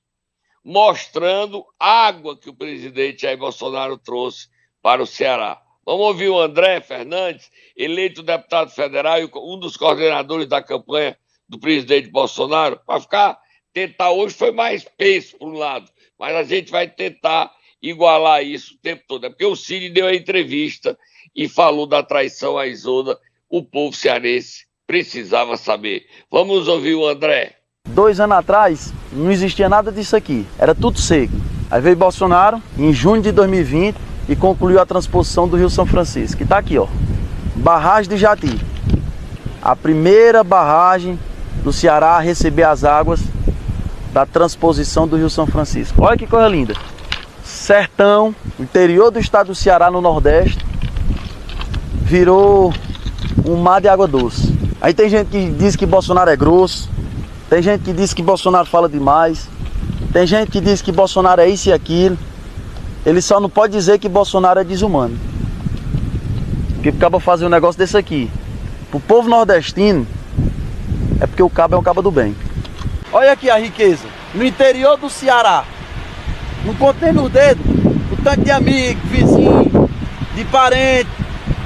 mostrando 0.64 1.64
água 1.78 2.38
que 2.38 2.48
o 2.48 2.54
presidente 2.54 3.22
Jair 3.22 3.36
Bolsonaro 3.36 3.98
trouxe 3.98 4.48
para 4.80 5.02
o 5.02 5.06
Ceará. 5.06 5.60
Vamos 5.84 6.06
ouvir 6.06 6.30
o 6.30 6.40
André 6.40 6.80
Fernandes, 6.80 7.50
eleito 7.76 8.22
deputado 8.22 8.70
federal 8.70 9.20
e 9.20 9.30
um 9.36 9.58
dos 9.58 9.76
coordenadores 9.76 10.46
da 10.46 10.62
campanha 10.62 11.18
do 11.46 11.58
presidente 11.58 12.08
Bolsonaro, 12.08 12.80
para 12.86 13.00
ficar, 13.00 13.38
tentar 13.74 14.10
hoje 14.12 14.34
foi 14.34 14.52
mais 14.52 14.84
peso 14.96 15.36
por 15.36 15.48
um 15.48 15.58
lado, 15.58 15.90
mas 16.18 16.34
a 16.34 16.42
gente 16.42 16.70
vai 16.70 16.88
tentar 16.88 17.50
igualar 17.82 18.42
isso 18.42 18.74
o 18.74 18.78
tempo 18.78 19.02
todo. 19.06 19.26
É 19.26 19.28
porque 19.28 19.44
o 19.44 19.56
Cid 19.56 19.90
deu 19.90 20.06
a 20.06 20.14
entrevista 20.14 20.96
e 21.34 21.48
falou 21.48 21.86
da 21.86 22.02
traição 22.02 22.56
à 22.56 22.66
Isoda, 22.66 23.18
o 23.48 23.62
povo 23.62 23.94
cearense 23.94 24.64
precisava 24.86 25.56
saber. 25.56 26.06
Vamos 26.30 26.68
ouvir 26.68 26.94
o 26.94 27.06
André. 27.06 27.56
Dois 27.88 28.18
anos 28.18 28.38
atrás, 28.38 28.94
não 29.12 29.30
existia 29.30 29.68
nada 29.68 29.92
disso 29.92 30.16
aqui, 30.16 30.46
era 30.58 30.74
tudo 30.74 30.98
seco. 30.98 31.34
Aí 31.70 31.80
veio 31.80 31.96
Bolsonaro, 31.96 32.62
em 32.78 32.92
junho 32.92 33.20
de 33.20 33.32
2020, 33.32 33.96
e 34.28 34.34
concluiu 34.34 34.80
a 34.80 34.86
transposição 34.86 35.46
do 35.46 35.56
Rio 35.56 35.68
São 35.68 35.84
Francisco, 35.84 36.38
que 36.38 36.44
está 36.44 36.58
aqui, 36.58 36.78
ó. 36.78 36.86
Barragem 37.56 38.10
de 38.10 38.16
Jati. 38.16 38.58
A 39.60 39.76
primeira 39.76 40.42
barragem 40.42 41.18
do 41.62 41.72
Ceará 41.72 42.12
a 42.12 42.20
receber 42.20 42.64
as 42.64 42.84
águas 42.84 43.20
da 44.14 44.24
transposição 44.24 45.08
do 45.08 45.16
Rio 45.16 45.28
São 45.28 45.44
Francisco. 45.44 46.00
Olha 46.00 46.16
que 46.16 46.24
coisa 46.24 46.46
linda. 46.46 46.74
Sertão, 47.42 48.32
interior 48.60 49.10
do 49.10 49.18
estado 49.18 49.48
do 49.48 49.56
Ceará, 49.56 49.90
no 49.90 50.00
Nordeste, 50.00 50.64
virou 52.02 52.72
um 53.44 53.56
mar 53.56 53.80
de 53.80 53.88
água 53.88 54.06
doce. 54.06 54.56
Aí 54.80 54.94
tem 54.94 55.08
gente 55.08 55.30
que 55.30 55.50
diz 55.50 55.74
que 55.74 55.84
Bolsonaro 55.84 56.30
é 56.30 56.36
grosso, 56.36 56.88
tem 57.50 57.60
gente 57.60 57.82
que 57.82 57.92
diz 57.92 58.14
que 58.14 58.22
Bolsonaro 58.22 58.66
fala 58.66 58.88
demais, 58.88 59.48
tem 60.12 60.24
gente 60.24 60.48
que 60.48 60.60
diz 60.60 60.80
que 60.80 60.92
Bolsonaro 60.92 61.40
é 61.40 61.48
isso 61.48 61.70
e 61.70 61.72
aquilo. 61.72 62.16
Ele 63.04 63.20
só 63.20 63.40
não 63.40 63.50
pode 63.50 63.72
dizer 63.72 63.98
que 63.98 64.08
Bolsonaro 64.08 64.60
é 64.60 64.64
desumano. 64.64 65.18
Porque 66.74 66.90
o 66.90 66.94
cabo 66.94 67.18
fazer 67.18 67.46
um 67.46 67.50
negócio 67.50 67.78
desse 67.78 67.96
aqui, 67.96 68.30
pro 68.92 69.00
povo 69.00 69.28
nordestino, 69.28 70.06
é 71.20 71.26
porque 71.26 71.42
o 71.42 71.50
cabo 71.50 71.74
é 71.74 71.78
um 71.78 71.82
cabo 71.82 72.00
do 72.00 72.12
bem. 72.12 72.36
Olha 73.14 73.30
aqui 73.30 73.48
a 73.48 73.56
riqueza. 73.56 74.08
No 74.34 74.44
interior 74.44 74.96
do 74.96 75.08
Ceará, 75.08 75.64
não 76.64 76.74
contém 76.74 77.12
no 77.12 77.28
dedo 77.28 77.62
o 78.12 78.16
tanto 78.24 78.40
de 78.40 78.50
amigo, 78.50 79.00
vizinho, 79.04 79.88
de 80.34 80.44
parente, 80.46 81.08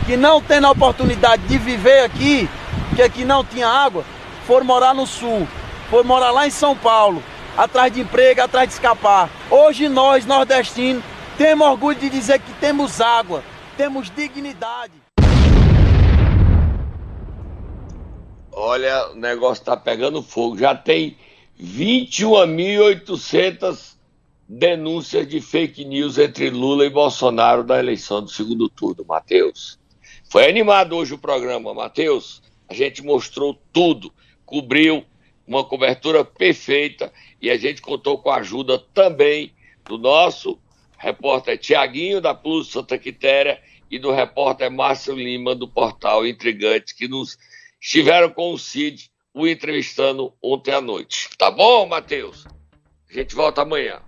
que 0.04 0.14
não 0.14 0.42
tem 0.42 0.62
a 0.62 0.70
oportunidade 0.70 1.42
de 1.44 1.56
viver 1.56 2.04
aqui, 2.04 2.46
que 2.94 3.00
aqui 3.00 3.24
não 3.24 3.42
tinha 3.42 3.66
água, 3.66 4.04
foram 4.46 4.66
morar 4.66 4.92
no 4.92 5.06
sul, 5.06 5.48
foram 5.88 6.04
morar 6.04 6.32
lá 6.32 6.46
em 6.46 6.50
São 6.50 6.76
Paulo, 6.76 7.22
atrás 7.56 7.90
de 7.90 8.02
emprego, 8.02 8.42
atrás 8.42 8.68
de 8.68 8.74
escapar. 8.74 9.30
Hoje 9.50 9.88
nós, 9.88 10.26
nordestinos, 10.26 11.02
temos 11.38 11.66
orgulho 11.66 11.98
de 11.98 12.10
dizer 12.10 12.40
que 12.40 12.52
temos 12.60 13.00
água, 13.00 13.42
temos 13.74 14.10
dignidade. 14.14 14.92
Olha, 18.52 19.12
o 19.12 19.14
negócio 19.14 19.62
está 19.62 19.76
pegando 19.76 20.22
fogo. 20.22 20.58
Já 20.58 20.74
tem 20.74 21.16
21.800 21.60 23.96
denúncias 24.48 25.26
de 25.26 25.40
fake 25.40 25.84
news 25.84 26.16
entre 26.16 26.50
Lula 26.50 26.86
e 26.86 26.90
Bolsonaro 26.90 27.64
na 27.64 27.78
eleição 27.78 28.22
do 28.22 28.30
segundo 28.30 28.68
turno, 28.68 29.04
Matheus. 29.04 29.76
Foi 30.30 30.48
animado 30.48 30.96
hoje 30.96 31.14
o 31.14 31.18
programa, 31.18 31.74
Matheus. 31.74 32.40
A 32.68 32.74
gente 32.74 33.02
mostrou 33.02 33.60
tudo, 33.72 34.12
cobriu 34.46 35.04
uma 35.46 35.64
cobertura 35.64 36.24
perfeita 36.24 37.12
e 37.42 37.50
a 37.50 37.56
gente 37.56 37.82
contou 37.82 38.18
com 38.18 38.30
a 38.30 38.36
ajuda 38.36 38.78
também 38.78 39.52
do 39.84 39.98
nosso 39.98 40.58
repórter 40.96 41.58
Tiaguinho, 41.58 42.20
da 42.20 42.34
Plus 42.34 42.70
Santa 42.70 42.96
Quitéria, 42.98 43.60
e 43.90 43.98
do 43.98 44.12
repórter 44.12 44.70
Márcio 44.70 45.14
Lima, 45.14 45.54
do 45.54 45.66
portal 45.66 46.26
Intrigante, 46.26 46.94
que 46.94 47.08
nos 47.08 47.38
estiveram 47.80 48.30
com 48.30 48.52
o 48.52 48.58
Cid, 48.58 49.10
o 49.34 49.46
entrevistando 49.46 50.32
ontem 50.42 50.72
à 50.72 50.80
noite. 50.80 51.30
Tá 51.36 51.50
bom, 51.50 51.86
Matheus? 51.86 52.46
A 53.08 53.12
gente 53.12 53.34
volta 53.34 53.62
amanhã. 53.62 54.00